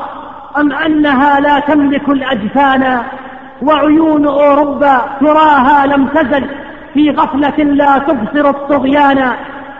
أم 0.57 0.71
أنها 0.71 1.39
لا 1.39 1.59
تملك 1.59 2.09
الأجفان؟ 2.09 3.01
وعيون 3.61 4.25
أوروبا 4.25 5.01
تراها 5.19 5.87
لم 5.87 6.07
تزل 6.07 6.49
في 6.93 7.09
غفلة 7.09 7.63
لا 7.63 7.97
تبصر 7.97 8.49
الطغيان. 8.49 9.33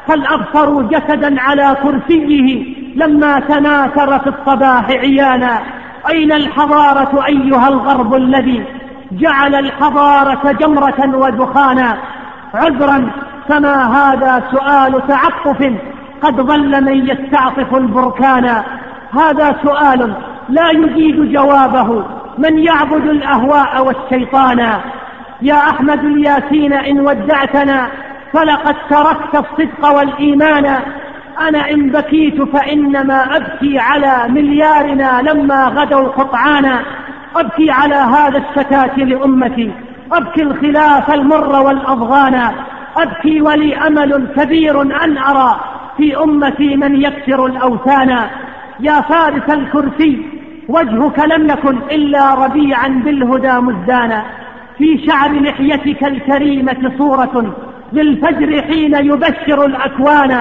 هل 0.10 0.28
أبصروا 0.28 0.84
جسدا 0.84 1.42
على 1.42 1.78
كرسيه 1.84 2.66
لما 2.96 3.40
تناثر 3.40 4.20
في 4.20 4.30
الصباح 4.30 4.90
عيانا؟ 4.90 5.60
أين 6.10 6.32
الحضارة 6.32 7.26
أيها 7.26 7.68
الغرب 7.68 8.16
الذي 8.16 8.64
جعل 9.12 9.56
الحضارة 9.56 10.52
جمرة 10.52 11.16
ودخانا؟ 11.16 11.98
عذرا 12.54 13.10
فما 13.50 13.98
هذا 13.98 14.44
سؤال 14.52 15.08
تعطف. 15.08 15.72
قد 16.22 16.42
ظل 16.42 16.84
من 16.84 17.10
يستعطف 17.10 17.76
البركان. 17.76 18.64
هذا 19.14 19.56
سؤال 19.64 20.14
لا 20.50 20.72
يجيد 20.72 21.32
جوابه. 21.32 22.04
من 22.38 22.60
يعبد 22.60 23.06
الأهواء 23.06 23.86
والشيطان؟ 23.86 24.60
يا 25.42 25.56
أحمد 25.56 26.00
الياسين 26.00 26.74
إن 26.74 27.00
ودعتنا 27.00 27.88
فلقد 28.34 28.76
تركت 28.90 29.36
الصدق 29.36 29.92
والإيمان. 29.96 30.66
أنا 31.48 31.72
إن 31.72 31.90
بكيت 31.90 32.42
فإنما 32.42 33.38
أبكي 33.38 33.80
على 33.80 34.34
مليارنا 34.34 35.22
لما 35.22 35.66
غدوا 35.66 36.08
قطعانا. 36.08 36.80
أبكي 37.36 37.72
على 37.72 37.96
هذا 37.96 38.38
الشتات 38.38 38.98
لأمتي. 38.98 39.72
أبكي 40.12 40.42
الخلاف 40.42 41.14
المر 41.14 41.62
والأضغان. 41.62 42.52
أبكي 43.04 43.42
ولي 43.42 43.78
أمل 43.78 44.28
كبير 44.38 44.82
أن 44.82 45.18
أرى 45.18 45.60
في 45.98 46.24
أمتي 46.24 46.76
من 46.76 47.02
يكسر 47.02 47.46
الأوثان. 47.46 48.10
يا 48.80 49.02
فارس 49.02 49.50
الكرسي 49.50 50.26
وجهك 50.70 51.20
لم 51.20 51.50
يكن 51.50 51.78
إلا 51.92 52.34
ربيعا 52.34 52.88
بالهدى 52.88 53.54
مزدانا 53.60 54.24
في 54.78 55.06
شعر 55.08 55.32
لحيتك 55.32 56.04
الكريمة 56.04 56.92
صورة 56.98 57.56
للفجر 57.94 58.62
حين 58.62 58.94
يبشر 58.96 59.66
الأكوان. 59.66 60.38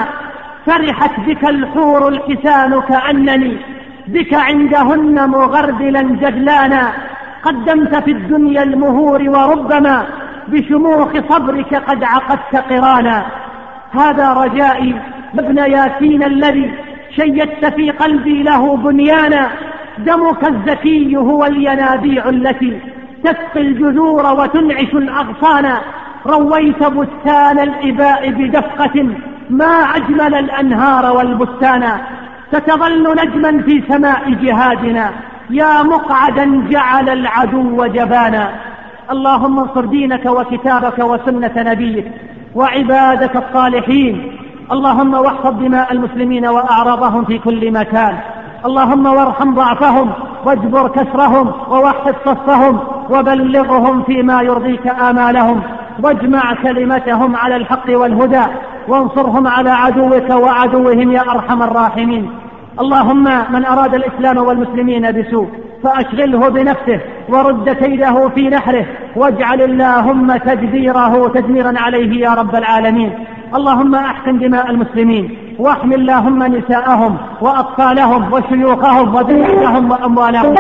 فرحت 0.67 1.21
بك 1.27 1.45
الحور 1.45 2.09
الحسان 2.09 2.81
كأنني 2.81 3.57
بك 4.09 4.35
عندهن 4.35 5.31
مغربلا 5.31 6.03
جدلانا. 6.03 6.93
قدمت 7.43 7.95
في 8.05 8.11
الدنيا 8.11 8.63
المهور 8.63 9.23
وربما 9.23 10.07
بشموخ 10.49 11.09
صبرك 11.29 11.75
قد 11.75 12.05
عقدت 12.05 12.57
قرانا. 12.57 13.27
هذا 13.93 14.33
رجائي 14.33 15.01
ابن 15.39 15.59
ياسين 15.59 16.23
الذي 16.23 16.71
شيدت 17.17 17.65
في 17.65 17.91
قلبي 17.91 18.43
له 18.43 18.77
بنيانا. 18.77 19.49
دمك 19.99 20.45
الزكي 20.45 21.17
هو 21.17 21.45
الينابيع 21.45 22.29
التي 22.29 22.81
تسقي 23.25 23.61
الجذور 23.61 24.27
وتنعش 24.27 24.95
الأغصان. 24.95 25.73
رويت 26.27 26.83
بستان 26.83 27.59
الإباء 27.59 28.31
بدفقة 28.31 29.09
ما 29.51 29.75
أجمل 29.97 30.35
الأنهار 30.35 31.17
والبستان. 31.17 31.99
ستظل 32.53 33.17
نجما 33.17 33.63
في 33.63 33.83
سماء 33.89 34.31
جهادنا. 34.31 35.11
يا 35.51 35.83
مقعدا 35.83 36.69
جعل 36.71 37.09
العدو 37.09 37.87
جبانا. 37.87 38.51
اللهم 39.11 39.59
انصر 39.59 39.85
دينك 39.85 40.27
وكتابك 40.27 40.99
وسنة 40.99 41.53
نبيك 41.57 42.13
وعبادك 42.55 43.37
الصالحين. 43.37 44.33
اللهم 44.73 45.15
واحفظ 45.15 45.51
دماء 45.51 45.93
المسلمين 45.93 46.47
وأعراضهم 46.47 47.25
في 47.25 47.39
كل 47.39 47.73
مكان. 47.73 48.19
اللهم 48.67 49.07
وارحم 49.07 49.55
ضعفهم 49.55 50.13
واجبر 50.45 50.89
كسرهم 50.89 51.53
ووحد 51.71 52.15
صفهم 52.25 52.79
وبلغهم 53.11 54.03
فيما 54.03 54.43
يرضيك 54.43 54.87
آمالهم. 54.87 55.63
واجمع 56.03 56.55
كلمتهم 56.63 57.37
على 57.37 57.57
الحق 57.57 57.87
والهدى. 57.89 58.45
وانصرهم 58.89 59.47
على 59.47 59.71
عدوك 59.71 60.31
وعدوهم 60.31 61.13
يا 61.13 61.21
أرحم 61.21 61.63
الراحمين. 61.63 62.31
اللهم 62.81 63.25
من 63.25 63.65
أراد 63.65 63.95
الإسلام 63.95 64.39
والمسلمين 64.39 65.13
بسوء 65.13 65.66
فأشغله 65.83 66.49
بنفسه 66.49 67.01
ورد 67.29 67.71
كيده 67.71 68.29
في 68.29 68.49
نحره 68.49 68.87
واجعل 69.17 69.63
اللهم 69.63 70.37
تدبيره 70.37 71.29
تدميرا 71.29 71.73
عليه 71.77 72.21
يا 72.21 72.31
رب 72.31 72.55
العالمين. 72.57 73.11
اللهم 73.55 73.95
أحسن 73.95 74.39
دماء 74.39 74.71
المسلمين 74.71 75.37
واحم 75.59 75.93
اللهم 75.93 76.43
نساءهم 76.43 77.17
وأطفالهم 77.41 78.33
وشيوخهم 78.33 79.15
وذريتهم 79.15 79.91
وأموالهم. 79.91 80.55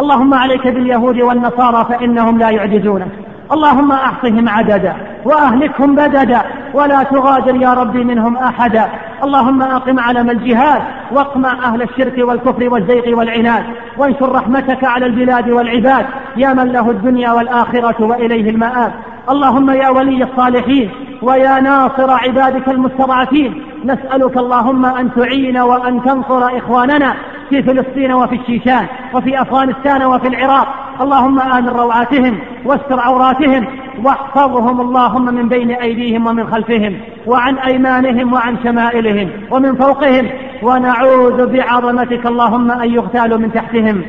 اللهم 0.00 0.34
عليك 0.34 0.68
باليهود 0.68 1.20
والنصارى 1.20 1.86
فإنهم 1.90 2.38
لا 2.38 2.50
يعجزونك 2.50 3.08
اللهم 3.52 3.92
احصهم 3.92 4.48
عددا 4.48 4.94
وأهلكهم 5.24 5.94
بددا 5.94 6.42
ولا 6.74 7.02
تغادر 7.02 7.56
يا 7.56 7.74
ربي 7.74 8.04
منهم 8.04 8.36
أحدا. 8.36 8.88
اللهم 9.24 9.62
أقم 9.62 9.98
علم 10.00 10.30
الجهاد 10.30 10.82
واقمع 11.12 11.52
أهل 11.64 11.82
الشرك 11.82 12.18
والكفر 12.18 12.68
والزيغ 12.68 13.18
والعناد 13.18 13.64
وانشر 13.98 14.32
رحمتك 14.32 14.84
على 14.84 15.06
البلاد 15.06 15.50
والعباد 15.50 16.06
يا 16.36 16.52
من 16.52 16.72
له 16.72 16.90
الدنيا 16.90 17.32
والآخرة 17.32 18.04
وإليه 18.04 18.50
المآب. 18.50 18.92
اللهم 19.30 19.70
يا 19.70 19.88
ولي 19.88 20.24
الصالحين 20.24 20.90
ويا 21.22 21.60
ناصر 21.60 22.10
عبادك 22.10 22.68
المستضعفين. 22.68 23.62
نسألك 23.84 24.36
اللهم 24.36 24.84
أن 24.86 25.14
تعين 25.14 25.58
وأن 25.58 26.02
تنصر 26.02 26.56
إخواننا 26.58 27.14
في 27.50 27.62
فلسطين 27.62 28.12
وفي 28.12 28.34
الشيشان 28.34 28.86
وفي 29.14 29.42
أفغانستان 29.42 30.02
وفي 30.02 30.28
العراق 30.28 30.68
اللهم 31.00 31.40
آمن 31.40 31.68
روعاتهم 31.68 32.38
واستر 32.64 33.00
عوراتهم 33.00 33.66
واحفظهم 34.04 34.80
اللهم 34.80 35.34
من 35.34 35.48
بين 35.48 35.70
أيديهم 35.70 36.26
ومن 36.26 36.46
خلفهم 36.46 36.96
وعن 37.26 37.58
أيمانهم 37.58 38.32
وعن 38.32 38.56
شمائلهم 38.64 39.28
ومن 39.50 39.76
فوقهم 39.76 40.30
ونعوذ 40.62 41.46
بعظمتك 41.46 42.26
اللهم 42.26 42.70
أن 42.70 42.94
يغتالوا 42.94 43.38
من 43.38 43.52
تحتهم. 43.52 44.02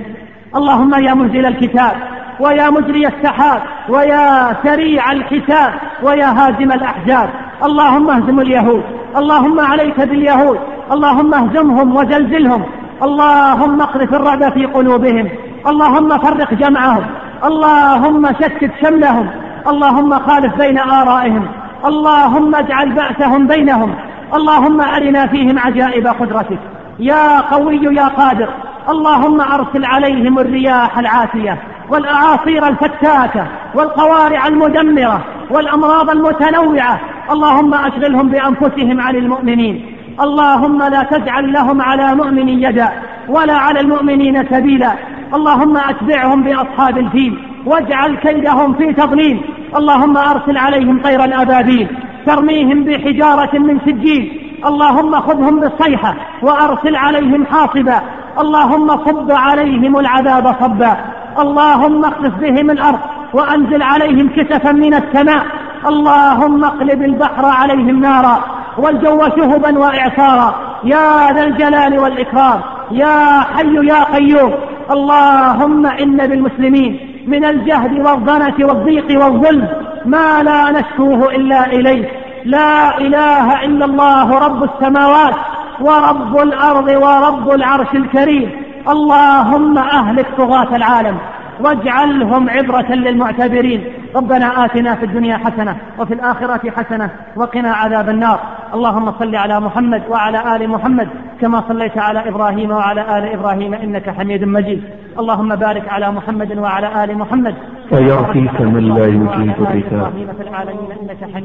اللهم 0.55 0.93
يا 1.03 1.13
منزل 1.13 1.45
الكتاب 1.45 1.95
ويا 2.39 2.69
مجري 2.69 3.07
السحاب 3.07 3.61
ويا 3.89 4.55
سريع 4.63 5.11
الحساب 5.11 5.73
ويا 6.03 6.29
هازم 6.39 6.71
الأحزاب 6.71 7.29
اللهم 7.63 8.09
اهزم 8.09 8.39
اليهود 8.39 8.83
اللهم 9.17 9.59
عليك 9.59 9.99
باليهود 10.01 10.59
اللهم 10.91 11.33
اهزمهم 11.33 11.95
وزلزلهم. 11.95 12.63
اللهم 13.03 13.81
اقذف 13.81 14.13
الرعب 14.13 14.53
في 14.53 14.65
قلوبهم. 14.65 15.29
اللهم 15.67 16.17
فرق 16.17 16.53
جمعهم. 16.53 17.03
اللهم 17.43 18.27
شتت 18.27 18.71
شملهم. 18.81 19.29
اللهم 19.67 20.19
خالف 20.19 20.55
بين 20.55 20.79
آرائهم. 20.79 21.47
اللهم 21.85 22.55
اجعل 22.55 22.89
بأسهم 22.89 23.47
بينهم. 23.47 23.95
اللهم 24.33 24.81
أرنا 24.81 25.27
فيهم 25.27 25.59
عجائب 25.59 26.07
قدرتك. 26.07 26.59
يا 26.99 27.39
قوي 27.39 27.95
يا 27.95 28.07
قادر. 28.07 28.49
اللهم 28.89 29.41
أرسل 29.41 29.85
عليهم 29.85 30.39
الرياح 30.39 30.99
العاتية 30.99 31.57
والأعاصير 31.89 32.67
الفتاكة 32.67 33.47
والقوارع 33.75 34.47
المدمرة 34.47 35.21
والأمراض 35.49 36.09
المتنوعة. 36.09 36.99
اللهم 37.31 37.73
أشغلهم 37.73 38.27
بأنفسهم 38.29 39.01
عن 39.01 39.15
المؤمنين. 39.15 39.90
اللهم 40.19 40.83
لا 40.83 41.03
تجعل 41.03 41.53
لهم 41.53 41.81
على 41.81 42.15
مؤمن 42.15 42.49
يدا 42.49 42.89
ولا 43.29 43.53
على 43.53 43.79
المؤمنين 43.79 44.45
سبيلا. 44.49 44.91
اللهم 45.33 45.77
أتبعهم 45.77 46.43
بأصحاب 46.43 46.97
الفيل 46.97 47.37
واجعل 47.65 48.15
كيدهم 48.15 48.73
في 48.73 48.93
تضليل. 48.93 49.41
اللهم 49.75 50.17
أرسل 50.17 50.57
عليهم 50.57 51.01
طير 51.01 51.23
الأبابيل. 51.23 51.87
ترميهم 52.25 52.83
بحجارة 52.83 53.59
من 53.59 53.79
سجيل. 53.85 54.51
اللهم 54.65 55.15
خذهم 55.15 55.59
بالصيحة 55.59 56.15
وأرسل 56.41 56.95
عليهم 56.95 57.45
حاصبا. 57.45 58.01
اللهم 58.39 58.87
صب 58.87 59.31
عليهم 59.31 59.99
العذاب 59.99 60.55
صبا. 60.61 60.97
اللهم 61.39 62.05
اخلف 62.05 62.33
بهم 62.35 62.71
الأرض 62.71 62.99
وأنزل 63.33 63.81
عليهم 63.81 64.29
كسفا 64.29 64.71
من 64.71 64.93
السماء. 64.93 65.45
اللهم 65.87 66.63
اقلب 66.63 67.01
البحر 67.03 67.45
عليهم 67.45 68.01
نارا. 68.01 68.60
والجو 68.77 69.19
شهبا 69.37 69.79
وإعصارا. 69.79 70.55
يا 70.83 71.33
ذا 71.33 71.43
الجلال 71.43 71.99
والإكرام. 71.99 72.61
يا 72.91 73.39
حي 73.39 73.87
يا 73.87 74.03
قيوم. 74.03 74.53
اللهم 74.91 75.85
إن 75.85 76.27
بالمسلمين 76.27 77.23
من 77.27 77.45
الجهد 77.45 77.99
والضنة 77.99 78.67
والضيق 78.67 79.23
والظلم 79.23 79.67
ما 80.05 80.43
لا 80.43 80.71
نشكوه 80.71 81.35
إلا 81.35 81.65
إليك. 81.65 82.09
لا 82.45 82.97
إله 82.97 83.65
إلا 83.65 83.85
الله 83.85 84.39
رب 84.39 84.63
السماوات 84.63 85.35
ورب 85.81 86.37
الأرض 86.37 86.87
ورب 86.87 87.51
العرش 87.51 87.95
الكريم. 87.95 88.51
اللهم 88.89 89.77
أهلك 89.77 90.27
طغاة 90.37 90.75
العالم. 90.75 91.17
واجعلهم 91.63 92.49
عبرة 92.49 92.91
للمعتبرين. 92.95 93.83
ربنا 94.15 94.65
آتنا 94.65 94.95
في 94.95 95.05
الدنيا 95.05 95.37
حسنة 95.37 95.77
وفي 95.99 96.13
الآخرة 96.13 96.71
حسنة 96.71 97.09
وقنا 97.35 97.71
عذاب 97.71 98.09
النار. 98.09 98.39
اللهم 98.73 99.11
صل 99.11 99.35
على 99.35 99.59
محمد 99.59 100.01
وعلى 100.09 100.55
آل 100.55 100.69
محمد 100.69 101.07
كما 101.41 101.63
صليت 101.67 101.97
على 101.97 102.29
إبراهيم 102.29 102.71
وعلى 102.71 103.01
آل 103.17 103.23
إبراهيم 103.33 103.73
إنك 103.73 104.09
حميد 104.09 104.43
مجيد. 104.43 104.81
اللهم 105.19 105.55
بارك 105.55 105.89
على 105.89 106.11
محمد 106.11 106.57
وعلى 106.57 107.03
آل 107.03 107.17
محمد 107.17 107.55
فيعطيك 107.89 108.61
من 108.61 108.83
لا 108.95 109.05
يجيب 109.05 109.55
الرثاء 109.59 110.11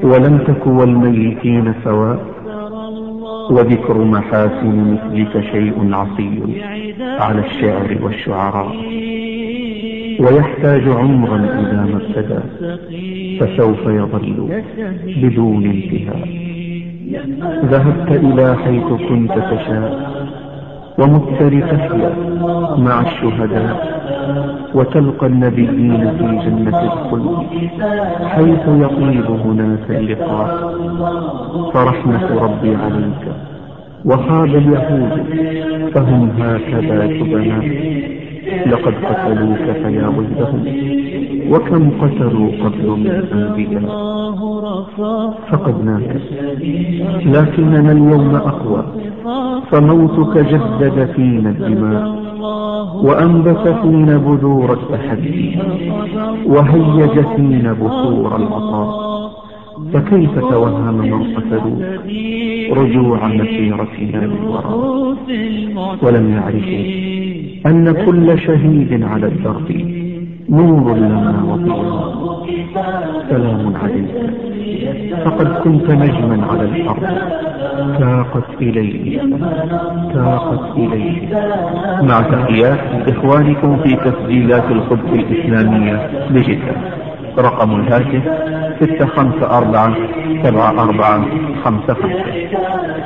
ولم 0.03 0.39
تك 0.39 0.67
والميتين 0.67 1.75
سواء. 1.85 2.19
وذكر 3.51 3.99
محاسن 3.99 4.77
مثلك 5.13 5.41
شيء 5.53 5.95
عصي 5.95 6.33
على 7.21 7.41
الشعر 7.47 7.99
والشعراء. 8.03 8.73
ويحتاج 10.21 10.89
عمرا 10.89 11.37
إذا 11.37 11.89
ما 11.93 12.01
ابتدى 12.03 12.41
فسوف 13.41 13.87
يظل 13.87 14.63
بدون 15.23 15.65
انتهاء. 15.65 16.29
ذهبت 17.65 18.11
إلى 18.11 18.57
حيث 18.57 19.09
كنت 19.09 19.33
تشاء 19.33 20.17
ومت 20.99 21.43
لتحيا 21.43 22.13
مع 22.79 23.01
الشهداء 23.01 23.97
وتلقى 24.75 25.27
النبيين 25.27 26.11
في 26.11 26.25
جنة 26.25 26.83
الخلد 26.83 27.47
حيث 28.25 28.65
يطيب 28.69 29.31
هناك 29.31 29.91
اللقاء. 29.91 30.75
فرحمة 31.75 32.43
ربي 32.45 32.75
عليك. 32.75 33.25
وخاب 34.05 34.45
اليهود 34.45 35.11
فهم 35.95 36.31
هكذا 36.39 37.07
سبناء 37.07 38.16
لقد 38.67 38.95
قتلوك 39.05 39.65
فيا 39.83 40.07
ويلهم 40.17 40.65
وكم 41.51 41.91
قتلوا 41.91 42.49
قبل 42.65 42.87
من 42.89 43.11
أنبياء. 43.33 44.17
فقدناك 45.51 46.21
لكننا 47.25 47.93
اليوم 47.93 48.35
أقوى. 48.35 48.85
فموتك 49.71 50.39
جدد 50.39 51.11
فينا 51.17 51.51
الدماء 51.51 52.27
وأنبت 53.03 53.69
فينا 53.83 54.17
بذور 54.17 54.73
التحدي 54.73 55.59
وهيج 56.47 57.27
فينا 57.37 57.73
بثور 57.73 58.37
العطاء. 58.37 59.07
فكيف 59.93 60.39
توهم 60.39 60.95
من 60.95 61.23
قتلوا؟ 61.37 61.79
رجوع 62.81 63.27
مسيرتنا 63.27 64.27
للوراء. 64.27 65.17
ولم 66.03 66.31
يعرفوا. 66.31 67.16
أن 67.67 68.05
كل 68.07 68.39
شهيد 68.39 69.03
على 69.03 69.27
الدرب 69.27 69.71
نور 70.49 70.97
لنا 70.97 71.43
وطيرا 71.49 72.17
سلام 73.31 73.73
عليك. 73.83 74.07
فقد 75.25 75.49
كنت 75.65 75.91
نجما 75.91 76.47
على 76.51 76.65
الأرض. 76.65 77.07
تاقت 77.99 78.45
إليه 78.61 79.21
تاقت 80.15 80.77
إليه 80.77 81.29
مع 82.03 82.21
تحيات 82.21 82.79
إخوانكم 83.09 83.77
في 83.77 83.97
تسجيلات 83.97 84.65
القدس 84.71 85.13
الإسلامية 85.13 86.11
بجدة 86.31 86.75
رقم 87.39 87.81
الهاتف 87.81 88.23
ستة 88.81 89.07
خمسة 89.07 89.59
أربعة 89.59 89.95
سبعة 90.43 90.83
أربعة 90.83 91.27
خمسة 91.65 91.95
خمسة. 91.95 92.25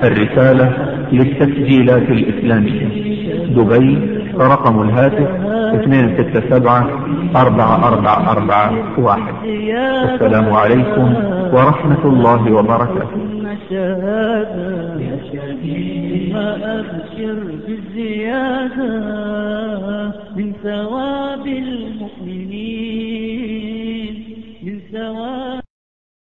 الرسالة 0.04 0.72
للتسجيلات 1.12 2.10
الإسلامية. 2.10 2.86
دبي 3.56 4.19
رقم 4.38 4.82
الهاتف 4.82 5.28
267 5.86 7.32
4441 7.36 9.28
السلام 10.14 10.52
عليكم 10.52 11.14
ورحمة 11.54 12.04
الله 12.04 12.52
وبركاته. 12.52 13.20
يا 13.70 15.16
شبيب 15.32 16.36
أبشر 16.36 17.38
بالزيادة 17.66 18.90
من 20.36 20.48
ثواب 20.62 21.46
المؤمنين 22.90 24.14
من 24.62 24.76
ثواب 24.92 25.59